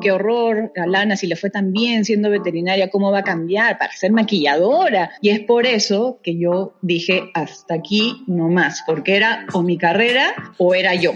qué 0.00 0.12
horror, 0.12 0.72
Alana, 0.76 1.16
si 1.16 1.26
le 1.26 1.36
fue 1.36 1.50
tan 1.50 1.72
bien 1.72 2.04
siendo 2.04 2.30
veterinaria, 2.30 2.90
¿cómo 2.90 3.12
va 3.12 3.18
a 3.18 3.24
cambiar 3.24 3.78
para 3.78 3.92
ser 3.92 4.12
maquilladora? 4.12 5.12
Y 5.20 5.30
es 5.30 5.40
por 5.40 5.66
eso 5.66 6.18
que 6.22 6.38
yo 6.38 6.74
dije, 6.82 7.30
hasta 7.34 7.74
aquí 7.74 8.24
no 8.26 8.48
más, 8.48 8.82
porque 8.86 9.16
era 9.16 9.46
o 9.52 9.62
mi 9.62 9.78
carrera 9.78 10.34
o 10.58 10.74
era 10.74 10.94
yo. 10.94 11.12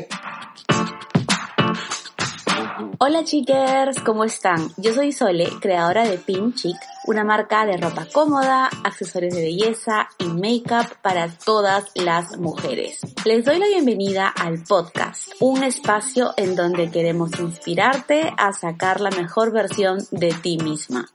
Hola 2.98 3.24
chicas, 3.24 3.96
¿cómo 4.04 4.24
están? 4.24 4.70
Yo 4.76 4.92
soy 4.92 5.10
Sole, 5.10 5.48
creadora 5.60 6.06
de 6.08 6.16
Pin 6.16 6.54
Chic, 6.54 6.76
una 7.06 7.24
marca 7.24 7.66
de 7.66 7.76
ropa 7.76 8.06
cómoda, 8.12 8.70
accesorios 8.84 9.34
de 9.34 9.42
belleza 9.42 10.08
y 10.18 10.26
make-up 10.26 10.96
para 11.02 11.28
todas 11.28 11.86
las 11.94 12.38
mujeres. 12.38 13.00
Les 13.24 13.44
doy 13.44 13.58
la 13.58 13.66
bienvenida 13.66 14.28
al 14.28 14.62
podcast, 14.62 15.32
un 15.40 15.64
espacio 15.64 16.34
en 16.36 16.54
donde 16.54 16.90
queremos 16.90 17.38
inspirarte 17.40 18.32
a 18.36 18.52
sacar 18.52 19.00
la 19.00 19.10
mejor 19.10 19.50
versión 19.50 19.98
de 20.12 20.32
ti 20.32 20.58
misma. 20.58 21.08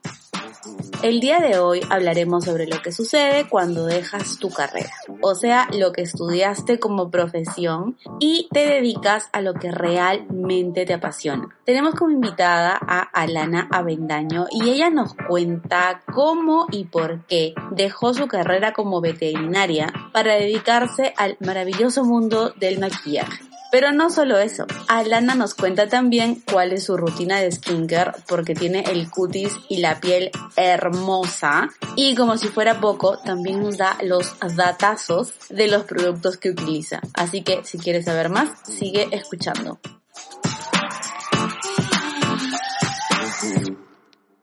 El 1.02 1.22
día 1.22 1.40
de 1.40 1.58
hoy 1.60 1.80
hablaremos 1.90 2.44
sobre 2.44 2.68
lo 2.68 2.82
que 2.82 2.92
sucede 2.92 3.48
cuando 3.48 3.86
dejas 3.86 4.38
tu 4.38 4.50
carrera, 4.50 4.92
o 5.22 5.34
sea, 5.34 5.70
lo 5.72 5.94
que 5.94 6.02
estudiaste 6.02 6.78
como 6.78 7.10
profesión 7.10 7.98
y 8.20 8.50
te 8.52 8.66
dedicas 8.66 9.30
a 9.32 9.42
lo 9.42 9.54
que 9.54 9.72
realmente 9.72 10.86
te 10.86 10.94
apasiona. 10.94 11.56
Tenemos 11.64 11.96
como 11.96 12.12
invitada 12.12 12.78
a 12.82 13.00
Alana 13.00 13.70
Avendaño 13.72 14.48
y 14.52 14.70
ella 14.70 14.90
nos 14.90 15.14
cuenta 15.14 16.02
cómo 16.14 16.68
y 16.70 16.84
por 16.84 17.26
qué 17.28 17.54
dejó 17.72 18.14
su 18.14 18.28
carrera 18.28 18.74
como 18.74 19.00
veterinaria 19.00 19.94
para 20.12 20.34
dedicarse 20.34 21.14
al 21.16 21.38
maravilloso 21.40 22.04
mundo 22.04 22.54
del 22.60 22.78
maquillaje. 22.78 23.49
Pero 23.72 23.92
no 23.92 24.10
solo 24.10 24.40
eso, 24.40 24.66
Alana 24.88 25.36
nos 25.36 25.54
cuenta 25.54 25.88
también 25.88 26.42
cuál 26.52 26.74
es 26.74 26.86
su 26.86 26.98
rutina 26.98 27.40
de 27.40 27.52
skincare 27.52 28.14
porque 28.28 28.56
tiene 28.56 28.84
el 28.88 29.10
cutis 29.10 29.54
y 29.70 29.78
la 29.78 30.00
piel 30.00 30.32
hermosa 30.56 31.70
y 31.96 32.16
como 32.16 32.38
si 32.38 32.48
fuera 32.48 32.80
poco 32.80 33.20
también 33.20 33.62
nos 33.62 33.78
da 33.78 33.98
los 34.04 34.34
datazos 34.56 35.34
de 35.50 35.68
los 35.68 35.84
productos 35.84 36.38
que 36.38 36.50
utiliza. 36.50 37.02
Así 37.14 37.44
que 37.44 37.64
si 37.64 37.78
quieres 37.78 38.06
saber 38.06 38.30
más, 38.30 38.50
sigue 38.64 39.08
escuchando. 39.12 39.80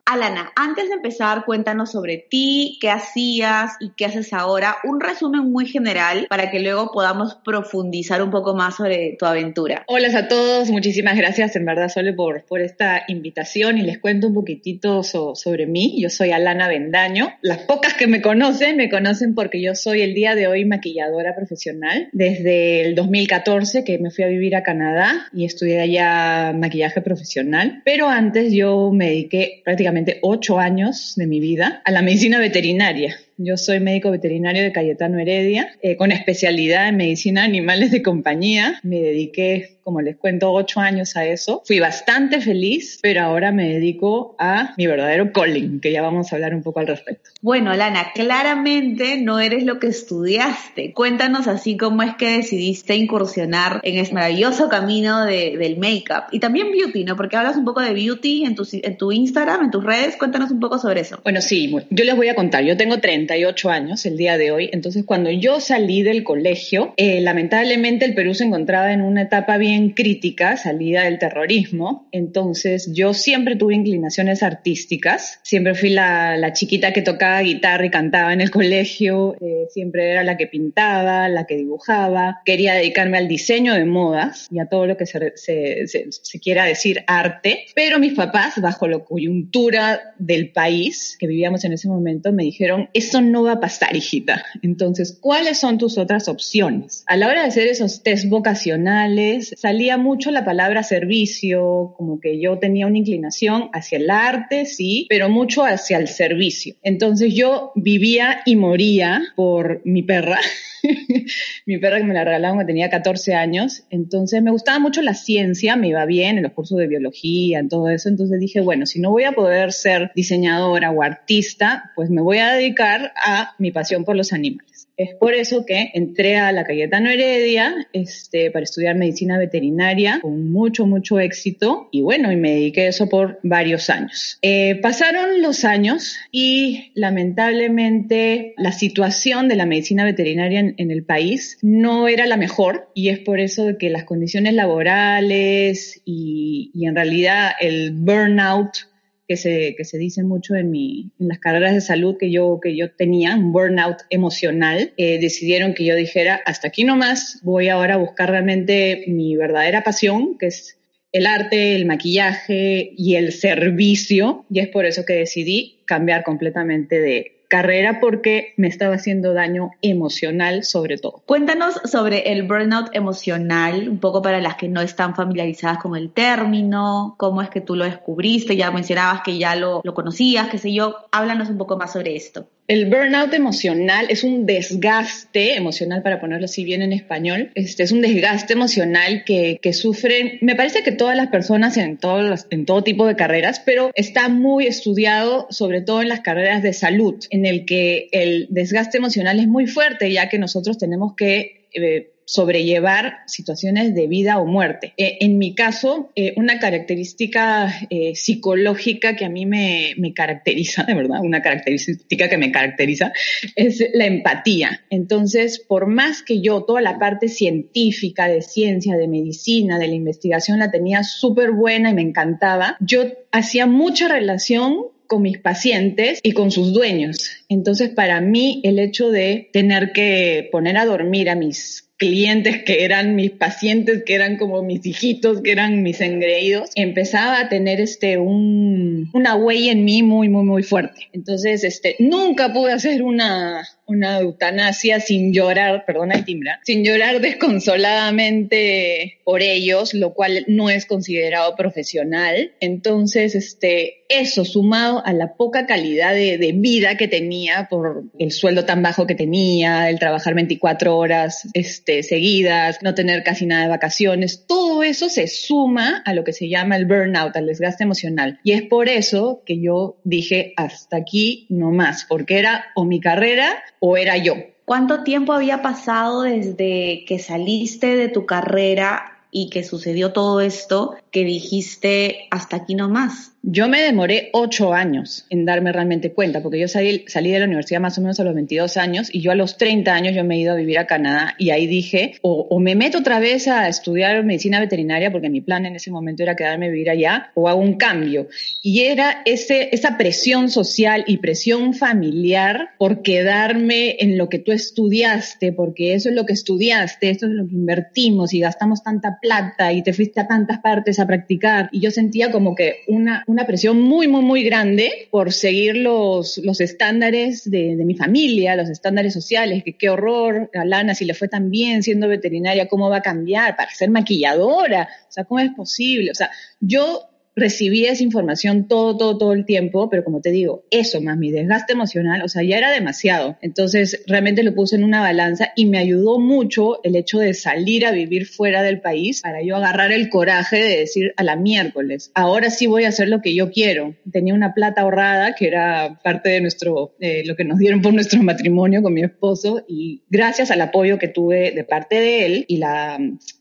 Alana, 0.08 0.52
antes 0.54 0.88
de 0.88 0.94
empezar, 0.94 1.44
cuéntanos 1.44 1.90
sobre 1.90 2.16
ti, 2.30 2.78
qué 2.80 2.90
hacías 2.90 3.72
y 3.80 3.90
qué 3.96 4.04
haces 4.04 4.32
ahora. 4.32 4.76
Un 4.84 5.00
resumen 5.00 5.50
muy 5.50 5.66
general 5.66 6.28
para 6.30 6.48
que 6.52 6.60
luego 6.60 6.92
podamos 6.92 7.34
profundizar 7.44 8.22
un 8.22 8.30
poco 8.30 8.54
más 8.54 8.76
sobre 8.76 9.16
tu 9.18 9.26
aventura. 9.26 9.82
Hola 9.88 10.16
a 10.16 10.28
todos, 10.28 10.70
muchísimas 10.70 11.16
gracias 11.16 11.56
en 11.56 11.64
verdad 11.64 11.88
Sole 11.88 12.12
por, 12.12 12.44
por 12.44 12.60
esta 12.60 13.02
invitación 13.08 13.78
y 13.78 13.82
les 13.82 13.98
cuento 13.98 14.28
un 14.28 14.34
poquitito 14.34 15.02
sobre 15.02 15.66
mí. 15.66 16.00
Yo 16.00 16.08
soy 16.08 16.30
Alana 16.30 16.68
Bendaño. 16.68 17.32
Las 17.42 17.58
pocas 17.58 17.94
que 17.94 18.06
me 18.06 18.22
conocen, 18.22 18.76
me 18.76 18.88
conocen 18.88 19.34
porque 19.34 19.60
yo 19.60 19.74
soy 19.74 20.02
el 20.02 20.14
día 20.14 20.36
de 20.36 20.46
hoy 20.46 20.64
maquilladora 20.64 21.34
profesional. 21.34 22.10
Desde 22.12 22.82
el 22.82 22.94
2014 22.94 23.82
que 23.82 23.98
me 23.98 24.12
fui 24.12 24.22
a 24.22 24.28
vivir 24.28 24.54
a 24.54 24.62
Canadá 24.62 25.26
y 25.32 25.46
estudié 25.46 25.80
allá 25.80 26.52
maquillaje 26.52 27.00
profesional. 27.00 27.82
Pero 27.84 28.08
antes 28.08 28.52
yo 28.52 28.92
me 28.92 29.06
dediqué 29.06 29.62
prácticamente 29.64 29.95
ocho 30.22 30.58
años 30.58 31.14
de 31.16 31.26
mi 31.26 31.40
vida 31.40 31.82
a 31.84 31.90
la 31.90 32.02
medicina 32.02 32.38
veterinaria. 32.38 33.16
Yo 33.38 33.58
soy 33.58 33.80
médico 33.80 34.10
veterinario 34.10 34.62
de 34.62 34.72
Cayetano 34.72 35.18
Heredia, 35.18 35.68
eh, 35.82 35.96
con 35.96 36.10
especialidad 36.10 36.88
en 36.88 36.96
medicina 36.96 37.42
de 37.42 37.48
animales 37.48 37.90
de 37.90 38.02
compañía. 38.02 38.80
Me 38.82 39.02
dediqué, 39.02 39.76
como 39.84 40.00
les 40.00 40.16
cuento, 40.16 40.50
ocho 40.52 40.80
años 40.80 41.16
a 41.16 41.26
eso. 41.26 41.62
Fui 41.66 41.78
bastante 41.78 42.40
feliz, 42.40 42.98
pero 43.02 43.20
ahora 43.20 43.52
me 43.52 43.68
dedico 43.68 44.36
a 44.38 44.72
mi 44.78 44.86
verdadero 44.86 45.32
calling, 45.32 45.80
que 45.80 45.92
ya 45.92 46.00
vamos 46.00 46.32
a 46.32 46.36
hablar 46.36 46.54
un 46.54 46.62
poco 46.62 46.80
al 46.80 46.86
respecto. 46.86 47.28
Bueno, 47.42 47.74
Lana, 47.74 48.12
claramente 48.14 49.18
no 49.18 49.38
eres 49.38 49.64
lo 49.64 49.78
que 49.80 49.88
estudiaste. 49.88 50.94
Cuéntanos 50.94 51.46
así 51.46 51.76
cómo 51.76 52.02
es 52.04 52.14
que 52.14 52.38
decidiste 52.38 52.96
incursionar 52.96 53.80
en 53.82 53.98
ese 53.98 54.14
maravilloso 54.14 54.70
camino 54.70 55.26
de, 55.26 55.58
del 55.58 55.76
make-up 55.76 56.24
y 56.32 56.40
también 56.40 56.72
beauty, 56.72 57.04
¿no? 57.04 57.16
Porque 57.16 57.36
hablas 57.36 57.58
un 57.58 57.66
poco 57.66 57.82
de 57.82 57.92
beauty 57.92 58.46
en 58.46 58.54
tu, 58.54 58.66
en 58.72 58.96
tu 58.96 59.12
Instagram, 59.12 59.64
en 59.64 59.70
tus 59.70 59.84
redes. 59.84 60.16
Cuéntanos 60.16 60.50
un 60.50 60.60
poco 60.60 60.78
sobre 60.78 61.02
eso. 61.02 61.20
Bueno, 61.22 61.42
sí, 61.42 61.70
yo 61.90 62.04
les 62.06 62.16
voy 62.16 62.28
a 62.28 62.34
contar. 62.34 62.64
Yo 62.64 62.78
tengo 62.78 62.98
30 62.98 63.25
años 63.70 64.06
el 64.06 64.16
día 64.16 64.38
de 64.38 64.50
hoy. 64.50 64.70
Entonces, 64.72 65.04
cuando 65.04 65.30
yo 65.30 65.60
salí 65.60 66.02
del 66.02 66.24
colegio, 66.24 66.94
eh, 66.96 67.20
lamentablemente 67.20 68.04
el 68.04 68.14
Perú 68.14 68.34
se 68.34 68.44
encontraba 68.44 68.92
en 68.92 69.02
una 69.02 69.22
etapa 69.22 69.56
bien 69.58 69.90
crítica, 69.90 70.56
salida 70.56 71.04
del 71.04 71.18
terrorismo. 71.18 72.08
Entonces, 72.12 72.90
yo 72.92 73.14
siempre 73.14 73.56
tuve 73.56 73.74
inclinaciones 73.74 74.42
artísticas. 74.42 75.40
Siempre 75.42 75.74
fui 75.74 75.90
la, 75.90 76.36
la 76.36 76.52
chiquita 76.52 76.92
que 76.92 77.02
tocaba 77.02 77.40
guitarra 77.40 77.86
y 77.86 77.90
cantaba 77.90 78.32
en 78.32 78.40
el 78.40 78.50
colegio. 78.56 79.36
Eh, 79.40 79.66
siempre 79.70 80.10
era 80.10 80.24
la 80.24 80.36
que 80.36 80.46
pintaba, 80.46 81.28
la 81.28 81.46
que 81.46 81.56
dibujaba. 81.56 82.40
Quería 82.44 82.74
dedicarme 82.74 83.18
al 83.18 83.28
diseño 83.28 83.74
de 83.74 83.84
modas 83.84 84.48
y 84.50 84.58
a 84.58 84.66
todo 84.66 84.86
lo 84.86 84.96
que 84.96 85.06
se, 85.06 85.32
se, 85.36 85.86
se, 85.86 86.06
se 86.10 86.40
quiera 86.40 86.64
decir 86.64 87.04
arte. 87.06 87.66
Pero 87.74 87.98
mis 87.98 88.14
papás, 88.14 88.60
bajo 88.60 88.88
la 88.88 88.98
coyuntura 88.98 90.14
del 90.18 90.50
país 90.52 91.16
que 91.18 91.26
vivíamos 91.26 91.64
en 91.64 91.72
ese 91.72 91.88
momento, 91.88 92.32
me 92.32 92.44
dijeron, 92.44 92.88
eso 93.16 93.22
no 93.22 93.44
va 93.44 93.52
a 93.52 93.60
pasar, 93.60 93.96
hijita. 93.96 94.44
Entonces, 94.62 95.16
¿cuáles 95.18 95.58
son 95.58 95.78
tus 95.78 95.96
otras 95.96 96.28
opciones? 96.28 97.02
A 97.06 97.16
la 97.16 97.28
hora 97.28 97.42
de 97.42 97.48
hacer 97.48 97.66
esos 97.66 98.02
test 98.02 98.28
vocacionales, 98.28 99.54
salía 99.56 99.96
mucho 99.96 100.30
la 100.30 100.44
palabra 100.44 100.82
servicio, 100.82 101.94
como 101.96 102.20
que 102.20 102.38
yo 102.38 102.58
tenía 102.58 102.86
una 102.86 102.98
inclinación 102.98 103.70
hacia 103.72 103.96
el 103.96 104.10
arte, 104.10 104.66
sí, 104.66 105.06
pero 105.08 105.30
mucho 105.30 105.64
hacia 105.64 105.96
el 105.96 106.08
servicio. 106.08 106.74
Entonces 106.82 107.34
yo 107.34 107.72
vivía 107.74 108.40
y 108.44 108.56
moría 108.56 109.22
por 109.34 109.80
mi 109.86 110.02
perra. 110.02 110.38
mi 111.66 111.78
perra 111.78 111.98
que 111.98 112.04
me 112.04 112.14
la 112.14 112.24
regalaron 112.24 112.56
cuando 112.56 112.68
tenía 112.68 112.90
14 112.90 113.34
años. 113.34 113.84
Entonces 113.90 114.42
me 114.42 114.50
gustaba 114.50 114.78
mucho 114.78 115.02
la 115.02 115.14
ciencia, 115.14 115.76
me 115.76 115.88
iba 115.88 116.04
bien 116.04 116.36
en 116.36 116.44
los 116.44 116.52
cursos 116.52 116.78
de 116.78 116.86
biología, 116.86 117.58
en 117.58 117.68
todo 117.68 117.88
eso. 117.88 118.08
Entonces 118.08 118.38
dije, 118.40 118.60
bueno, 118.60 118.86
si 118.86 119.00
no 119.00 119.10
voy 119.10 119.24
a 119.24 119.32
poder 119.32 119.72
ser 119.72 120.12
diseñadora 120.14 120.90
o 120.90 121.02
artista, 121.02 121.92
pues 121.94 122.10
me 122.10 122.20
voy 122.20 122.38
a 122.38 122.52
dedicar 122.52 123.05
a 123.14 123.54
mi 123.58 123.70
pasión 123.70 124.04
por 124.04 124.16
los 124.16 124.32
animales. 124.32 124.86
Es 124.96 125.14
por 125.14 125.34
eso 125.34 125.66
que 125.66 125.90
entré 125.92 126.36
a 126.36 126.52
la 126.52 126.64
Cayetano 126.64 127.10
Heredia 127.10 127.86
este, 127.92 128.50
para 128.50 128.62
estudiar 128.62 128.96
medicina 128.96 129.36
veterinaria 129.36 130.20
con 130.22 130.50
mucho, 130.50 130.86
mucho 130.86 131.20
éxito 131.20 131.88
y 131.92 132.00
bueno, 132.00 132.32
y 132.32 132.36
me 132.36 132.52
dediqué 132.52 132.82
a 132.82 132.88
eso 132.88 133.06
por 133.06 133.38
varios 133.42 133.90
años. 133.90 134.38
Eh, 134.40 134.76
pasaron 134.76 135.42
los 135.42 135.64
años 135.64 136.16
y 136.32 136.92
lamentablemente 136.94 138.54
la 138.56 138.72
situación 138.72 139.48
de 139.48 139.56
la 139.56 139.66
medicina 139.66 140.04
veterinaria 140.04 140.60
en, 140.60 140.90
el 140.90 141.02
país 141.02 141.58
no 141.60 142.08
era 142.08 142.24
la 142.24 142.38
mejor 142.38 142.88
y 142.94 143.10
es 143.10 143.18
por 143.18 143.38
eso 143.38 143.76
que 143.78 143.90
las 143.90 144.04
condiciones 144.04 144.54
laborales 144.54 146.00
y 146.06 146.70
en 146.86 146.94
realidad 146.94 147.50
el 147.60 147.92
burnout 147.92 148.86
que 149.28 149.36
se, 149.36 149.74
que 149.76 149.84
se 149.84 149.98
dice 149.98 150.22
mucho 150.22 150.54
en, 150.54 150.70
mi, 150.70 151.10
en 151.18 151.28
las 151.28 151.38
carreras 151.38 151.74
de 151.74 151.80
salud 151.80 152.16
que 152.18 152.30
yo, 152.30 152.60
que 152.62 152.76
yo 152.76 152.92
tenía, 152.92 153.34
un 153.34 153.52
burnout 153.52 153.98
emocional, 154.10 154.92
eh, 154.96 155.18
decidieron 155.20 155.74
que 155.74 155.84
yo 155.84 155.94
dijera, 155.94 156.40
hasta 156.46 156.68
aquí 156.68 156.84
nomás, 156.84 157.40
voy 157.42 157.68
ahora 157.68 157.94
a 157.94 157.98
buscar 157.98 158.30
realmente 158.30 159.04
mi 159.08 159.36
verdadera 159.36 159.82
pasión, 159.82 160.38
que 160.38 160.46
es 160.46 160.78
el 161.12 161.26
arte, 161.26 161.74
el 161.74 161.86
maquillaje 161.86 162.92
y 162.96 163.16
el 163.16 163.32
servicio, 163.32 164.44
y 164.50 164.60
es 164.60 164.68
por 164.68 164.86
eso 164.86 165.04
que 165.04 165.14
decidí 165.14 165.80
cambiar 165.86 166.22
completamente 166.22 167.00
de, 167.00 167.35
carrera 167.48 168.00
porque 168.00 168.54
me 168.56 168.68
estaba 168.68 168.94
haciendo 168.94 169.32
daño 169.34 169.70
emocional 169.82 170.64
sobre 170.64 170.98
todo. 170.98 171.22
Cuéntanos 171.26 171.80
sobre 171.84 172.32
el 172.32 172.42
burnout 172.42 172.88
emocional, 172.92 173.88
un 173.88 173.98
poco 173.98 174.22
para 174.22 174.40
las 174.40 174.56
que 174.56 174.68
no 174.68 174.80
están 174.80 175.14
familiarizadas 175.14 175.78
con 175.78 175.96
el 175.96 176.10
término, 176.10 177.14
cómo 177.18 177.42
es 177.42 177.50
que 177.50 177.60
tú 177.60 177.76
lo 177.76 177.84
descubriste, 177.84 178.56
ya 178.56 178.70
mencionabas 178.70 179.22
que 179.22 179.38
ya 179.38 179.56
lo, 179.56 179.80
lo 179.84 179.94
conocías, 179.94 180.48
qué 180.48 180.58
sé 180.58 180.72
yo, 180.72 180.96
háblanos 181.12 181.48
un 181.48 181.58
poco 181.58 181.76
más 181.76 181.92
sobre 181.92 182.16
esto. 182.16 182.48
El 182.68 182.86
burnout 182.86 183.32
emocional 183.32 184.06
es 184.08 184.24
un 184.24 184.44
desgaste 184.44 185.54
emocional, 185.54 186.02
para 186.02 186.20
ponerlo 186.20 186.46
así 186.46 186.64
bien 186.64 186.82
en 186.82 186.92
español. 186.92 187.52
Este 187.54 187.84
es 187.84 187.92
un 187.92 188.00
desgaste 188.00 188.54
emocional 188.54 189.22
que, 189.24 189.58
que 189.62 189.72
sufren, 189.72 190.38
me 190.40 190.56
parece 190.56 190.82
que 190.82 190.90
todas 190.90 191.16
las 191.16 191.28
personas 191.28 191.76
en, 191.76 191.96
todos 191.96 192.46
en 192.50 192.66
todo 192.66 192.82
tipo 192.82 193.06
de 193.06 193.14
carreras, 193.14 193.60
pero 193.64 193.92
está 193.94 194.28
muy 194.28 194.66
estudiado, 194.66 195.46
sobre 195.50 195.80
todo 195.80 196.02
en 196.02 196.08
las 196.08 196.20
carreras 196.20 196.62
de 196.62 196.72
salud, 196.72 197.24
en 197.30 197.46
el 197.46 197.66
que 197.66 198.08
el 198.10 198.48
desgaste 198.50 198.98
emocional 198.98 199.38
es 199.38 199.46
muy 199.46 199.68
fuerte, 199.68 200.10
ya 200.12 200.28
que 200.28 200.38
nosotros 200.38 200.76
tenemos 200.76 201.14
que 201.14 201.68
eh, 201.72 202.10
sobrellevar 202.26 203.18
situaciones 203.26 203.94
de 203.94 204.08
vida 204.08 204.38
o 204.38 204.46
muerte. 204.46 204.92
Eh, 204.96 205.18
en 205.20 205.38
mi 205.38 205.54
caso, 205.54 206.10
eh, 206.16 206.34
una 206.36 206.58
característica 206.58 207.72
eh, 207.88 208.16
psicológica 208.16 209.14
que 209.14 209.24
a 209.24 209.28
mí 209.28 209.46
me, 209.46 209.94
me, 209.96 210.12
caracteriza, 210.12 210.82
de 210.82 210.94
verdad, 210.94 211.20
una 211.22 211.40
característica 211.40 212.28
que 212.28 212.36
me 212.36 212.50
caracteriza, 212.50 213.12
es 213.54 213.82
la 213.94 214.06
empatía. 214.06 214.84
Entonces, 214.90 215.60
por 215.60 215.86
más 215.86 216.22
que 216.22 216.40
yo 216.40 216.64
toda 216.64 216.80
la 216.80 216.98
parte 216.98 217.28
científica, 217.28 218.26
de 218.26 218.42
ciencia, 218.42 218.96
de 218.96 219.06
medicina, 219.06 219.78
de 219.78 219.86
la 219.86 219.94
investigación 219.94 220.58
la 220.58 220.72
tenía 220.72 221.04
súper 221.04 221.52
buena 221.52 221.90
y 221.90 221.94
me 221.94 222.02
encantaba, 222.02 222.76
yo 222.80 223.04
hacía 223.30 223.66
mucha 223.66 224.08
relación 224.08 224.86
con 225.06 225.22
mis 225.22 225.38
pacientes 225.38 226.18
y 226.24 226.32
con 226.32 226.50
sus 226.50 226.72
dueños. 226.72 227.30
Entonces, 227.48 227.90
para 227.90 228.20
mí, 228.20 228.60
el 228.64 228.80
hecho 228.80 229.10
de 229.10 229.48
tener 229.52 229.92
que 229.92 230.48
poner 230.50 230.76
a 230.76 230.84
dormir 230.84 231.30
a 231.30 231.36
mis 231.36 231.85
clientes 231.96 232.62
que 232.64 232.84
eran 232.84 233.14
mis 233.14 233.30
pacientes, 233.30 234.02
que 234.04 234.14
eran 234.14 234.36
como 234.36 234.62
mis 234.62 234.84
hijitos, 234.84 235.40
que 235.42 235.52
eran 235.52 235.82
mis 235.82 236.00
engreídos, 236.00 236.70
empezaba 236.74 237.40
a 237.40 237.48
tener 237.48 237.80
este 237.80 238.18
un, 238.18 239.10
una 239.14 239.34
huella 239.34 239.72
en 239.72 239.84
mí 239.84 240.02
muy, 240.02 240.28
muy, 240.28 240.44
muy 240.44 240.62
fuerte. 240.62 241.08
Entonces, 241.12 241.64
este, 241.64 241.96
nunca 241.98 242.52
pude 242.52 242.72
hacer 242.72 243.02
una, 243.02 243.66
una 243.86 244.18
eutanasia 244.18 245.00
sin 245.00 245.32
llorar, 245.32 245.84
perdona 245.86 246.16
el 246.16 246.24
timbra, 246.24 246.60
sin 246.64 246.84
llorar 246.84 247.20
desconsoladamente 247.20 249.18
por 249.24 249.42
ellos, 249.42 249.94
lo 249.94 250.12
cual 250.12 250.44
no 250.48 250.70
es 250.70 250.86
considerado 250.86 251.56
profesional. 251.56 252.52
Entonces, 252.60 253.34
este, 253.34 254.04
eso 254.08 254.44
sumado 254.44 255.04
a 255.04 255.12
la 255.12 255.34
poca 255.34 255.66
calidad 255.66 256.14
de, 256.14 256.38
de, 256.38 256.52
vida 256.52 256.96
que 256.96 257.08
tenía 257.08 257.68
por 257.68 258.04
el 258.18 258.32
sueldo 258.32 258.64
tan 258.64 258.82
bajo 258.82 259.06
que 259.06 259.14
tenía, 259.14 259.88
el 259.88 259.98
trabajar 259.98 260.34
24 260.34 260.96
horas 260.96 261.48
este, 261.54 261.85
seguidas, 262.02 262.78
no 262.82 262.94
tener 262.94 263.22
casi 263.22 263.46
nada 263.46 263.62
de 263.62 263.68
vacaciones, 263.68 264.44
todo 264.46 264.82
eso 264.82 265.08
se 265.08 265.26
suma 265.26 266.02
a 266.04 266.14
lo 266.14 266.24
que 266.24 266.32
se 266.32 266.48
llama 266.48 266.76
el 266.76 266.86
burnout, 266.86 267.36
al 267.36 267.46
desgaste 267.46 267.84
emocional. 267.84 268.40
Y 268.42 268.52
es 268.52 268.62
por 268.62 268.88
eso 268.88 269.42
que 269.46 269.60
yo 269.60 269.96
dije 270.04 270.52
hasta 270.56 270.96
aquí 270.96 271.46
no 271.48 271.70
más, 271.70 272.04
porque 272.08 272.38
era 272.38 272.66
o 272.74 272.84
mi 272.84 273.00
carrera 273.00 273.62
o 273.78 273.96
era 273.96 274.16
yo. 274.16 274.34
¿Cuánto 274.64 275.04
tiempo 275.04 275.32
había 275.32 275.62
pasado 275.62 276.22
desde 276.22 277.04
que 277.06 277.20
saliste 277.20 277.94
de 277.96 278.08
tu 278.08 278.26
carrera 278.26 279.16
y 279.30 279.50
que 279.50 279.62
sucedió 279.62 280.12
todo 280.12 280.40
esto 280.40 280.96
que 281.16 281.24
dijiste 281.24 282.26
hasta 282.30 282.56
aquí 282.56 282.74
no 282.74 282.90
más? 282.90 283.32
Yo 283.48 283.68
me 283.68 283.80
demoré 283.80 284.28
ocho 284.32 284.74
años 284.74 285.24
en 285.30 285.44
darme 285.44 285.70
realmente 285.70 286.12
cuenta, 286.12 286.42
porque 286.42 286.58
yo 286.58 286.66
salí, 286.66 287.04
salí, 287.06 287.30
de 287.30 287.38
la 287.38 287.44
universidad 287.44 287.80
más 287.80 287.96
o 287.96 288.00
menos 288.00 288.18
a 288.18 288.24
los 288.24 288.34
22 288.34 288.76
años 288.76 289.08
y 289.10 289.20
yo 289.20 289.30
a 289.30 289.36
los 289.36 289.56
30 289.56 289.94
años 289.94 290.16
yo 290.16 290.24
me 290.24 290.34
he 290.34 290.40
ido 290.40 290.52
a 290.52 290.56
vivir 290.56 290.80
a 290.80 290.88
Canadá 290.88 291.36
y 291.38 291.50
ahí 291.50 291.68
dije, 291.68 292.16
o, 292.22 292.48
o, 292.50 292.58
me 292.58 292.74
meto 292.74 292.98
otra 292.98 293.20
vez 293.20 293.46
a 293.46 293.68
estudiar 293.68 294.24
medicina 294.24 294.58
veterinaria, 294.58 295.12
porque 295.12 295.30
mi 295.30 295.40
plan 295.40 295.64
en 295.64 295.76
ese 295.76 295.92
momento 295.92 296.24
era 296.24 296.34
quedarme 296.34 296.66
a 296.66 296.70
vivir 296.70 296.90
allá, 296.90 297.30
o 297.34 297.48
hago 297.48 297.60
un 297.60 297.74
cambio. 297.74 298.26
Y 298.62 298.80
era 298.80 299.22
ese, 299.24 299.68
esa 299.70 299.96
presión 299.96 300.50
social 300.50 301.04
y 301.06 301.18
presión 301.18 301.72
familiar 301.72 302.70
por 302.78 303.02
quedarme 303.02 303.96
en 304.00 304.18
lo 304.18 304.28
que 304.28 304.40
tú 304.40 304.50
estudiaste, 304.50 305.52
porque 305.52 305.94
eso 305.94 306.08
es 306.08 306.16
lo 306.16 306.26
que 306.26 306.32
estudiaste, 306.32 307.10
esto 307.10 307.26
es 307.26 307.32
lo 307.32 307.46
que 307.46 307.54
invertimos 307.54 308.34
y 308.34 308.40
gastamos 308.40 308.82
tanta 308.82 309.18
plata 309.22 309.72
y 309.72 309.84
te 309.84 309.92
fuiste 309.92 310.20
a 310.20 310.26
tantas 310.26 310.58
partes 310.58 310.98
a 310.98 311.05
practicar. 311.06 311.68
Y 311.72 311.80
yo 311.80 311.90
sentía 311.90 312.30
como 312.30 312.54
que 312.54 312.82
una 312.88 313.24
una 313.26 313.46
presión 313.46 313.82
muy, 313.82 314.08
muy, 314.08 314.22
muy 314.22 314.42
grande 314.42 315.08
por 315.10 315.32
seguir 315.32 315.76
los, 315.76 316.38
los 316.38 316.60
estándares 316.60 317.48
de, 317.50 317.76
mi 317.84 317.94
familia, 317.94 318.56
los 318.56 318.70
estándares 318.70 319.12
sociales, 319.12 319.62
que 319.62 319.76
qué 319.76 319.90
horror, 319.90 320.50
a 320.54 320.64
Lana, 320.64 320.94
si 320.94 321.04
le 321.04 321.12
fue 321.12 321.28
tan 321.28 321.50
bien 321.50 321.82
siendo 321.82 322.08
veterinaria, 322.08 322.66
¿cómo 322.66 322.88
va 322.88 322.98
a 322.98 323.02
cambiar 323.02 323.56
para 323.56 323.70
ser 323.70 323.90
maquilladora? 323.90 324.88
O 325.08 325.12
sea, 325.12 325.24
¿cómo 325.24 325.40
es 325.40 325.50
posible? 325.50 326.10
O 326.10 326.14
sea, 326.14 326.30
yo 326.60 327.02
recibía 327.36 327.92
esa 327.92 328.02
información 328.02 328.66
todo, 328.66 328.96
todo, 328.96 329.18
todo 329.18 329.32
el 329.34 329.44
tiempo, 329.44 329.90
pero 329.90 330.02
como 330.02 330.22
te 330.22 330.30
digo, 330.30 330.64
eso 330.70 331.02
más 331.02 331.18
mi 331.18 331.30
desgaste 331.30 331.74
emocional, 331.74 332.22
o 332.22 332.28
sea, 332.28 332.42
ya 332.42 332.56
era 332.56 332.72
demasiado. 332.72 333.36
Entonces, 333.42 334.02
realmente 334.06 334.42
lo 334.42 334.54
puse 334.54 334.76
en 334.76 334.84
una 334.84 335.02
balanza 335.02 335.52
y 335.54 335.66
me 335.66 335.78
ayudó 335.78 336.18
mucho 336.18 336.82
el 336.82 336.96
hecho 336.96 337.18
de 337.18 337.34
salir 337.34 337.84
a 337.84 337.92
vivir 337.92 338.26
fuera 338.26 338.62
del 338.62 338.80
país 338.80 339.20
para 339.20 339.42
yo 339.42 339.56
agarrar 339.56 339.92
el 339.92 340.08
coraje 340.08 340.56
de 340.56 340.78
decir 340.78 341.12
a 341.16 341.22
la 341.22 341.36
miércoles, 341.36 342.10
ahora 342.14 342.48
sí 342.48 342.66
voy 342.66 342.84
a 342.84 342.88
hacer 342.88 343.08
lo 343.08 343.20
que 343.20 343.34
yo 343.34 343.50
quiero. 343.50 343.94
Tenía 344.10 344.32
una 344.32 344.54
plata 344.54 344.80
ahorrada 344.80 345.34
que 345.34 345.46
era 345.46 346.00
parte 346.02 346.30
de 346.30 346.40
nuestro, 346.40 346.94
eh, 347.00 347.22
lo 347.26 347.36
que 347.36 347.44
nos 347.44 347.58
dieron 347.58 347.82
por 347.82 347.92
nuestro 347.92 348.22
matrimonio 348.22 348.82
con 348.82 348.94
mi 348.94 349.02
esposo 349.02 349.64
y 349.68 350.02
gracias 350.08 350.50
al 350.50 350.62
apoyo 350.62 350.98
que 350.98 351.08
tuve 351.08 351.50
de 351.50 351.64
parte 351.64 352.00
de 352.00 352.26
él 352.26 352.44
y 352.48 352.56
la 352.56 352.98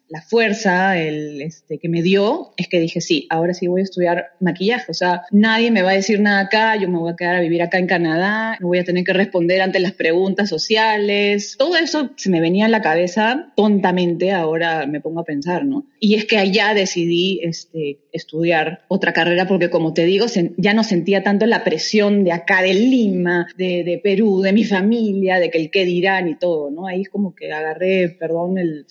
la 0.07 0.21
fuerza 0.21 0.97
el, 0.99 1.41
este, 1.41 1.79
que 1.79 1.89
me 1.89 2.01
dio 2.01 2.53
es 2.57 2.67
que 2.67 2.79
dije, 2.79 3.01
sí, 3.01 3.25
ahora 3.29 3.53
sí 3.53 3.67
voy 3.67 3.81
a 3.81 3.83
estudiar 3.83 4.31
maquillaje. 4.39 4.91
O 4.91 4.93
sea, 4.93 5.23
nadie 5.31 5.71
me 5.71 5.81
va 5.81 5.91
a 5.91 5.95
decir 5.95 6.19
nada 6.19 6.41
acá, 6.41 6.75
yo 6.75 6.89
me 6.89 6.99
voy 6.99 7.11
a 7.11 7.15
quedar 7.15 7.35
a 7.35 7.41
vivir 7.41 7.61
acá 7.61 7.79
en 7.79 7.87
Canadá, 7.87 8.57
no 8.59 8.67
voy 8.67 8.79
a 8.79 8.83
tener 8.83 9.03
que 9.03 9.13
responder 9.13 9.61
ante 9.61 9.79
las 9.79 9.93
preguntas 9.93 10.49
sociales. 10.49 11.55
Todo 11.57 11.75
eso 11.75 12.11
se 12.17 12.29
me 12.29 12.41
venía 12.41 12.65
en 12.65 12.71
la 12.71 12.81
cabeza 12.81 13.51
tontamente, 13.55 14.31
ahora 14.31 14.85
me 14.85 15.01
pongo 15.01 15.21
a 15.21 15.25
pensar, 15.25 15.65
¿no? 15.65 15.87
Y 15.99 16.15
es 16.15 16.25
que 16.25 16.37
allá 16.37 16.73
decidí 16.73 17.39
este, 17.41 17.99
estudiar 18.11 18.83
otra 18.87 19.11
carrera 19.11 19.47
porque, 19.47 19.69
como 19.69 19.93
te 19.93 20.05
digo, 20.05 20.27
ya 20.57 20.73
no 20.73 20.83
sentía 20.83 21.23
tanto 21.23 21.47
la 21.47 21.63
presión 21.63 22.23
de 22.23 22.31
acá, 22.31 22.61
de 22.61 22.73
Lima, 22.73 23.47
de, 23.57 23.99
Perú, 24.03 24.41
de 24.41 24.53
mi 24.53 24.65
familia, 24.65 25.39
de 25.39 25.49
que 25.49 25.57
el 25.57 25.71
qué 25.71 25.83
dirán 25.83 26.27
y 26.27 26.35
todo, 26.35 26.69
¿no? 26.69 26.85
Ahí 26.85 27.01
es 27.01 27.09
como 27.09 27.33
que 27.33 27.51
agarré, 27.51 28.09
perdón 28.09 28.59
el 28.59 28.85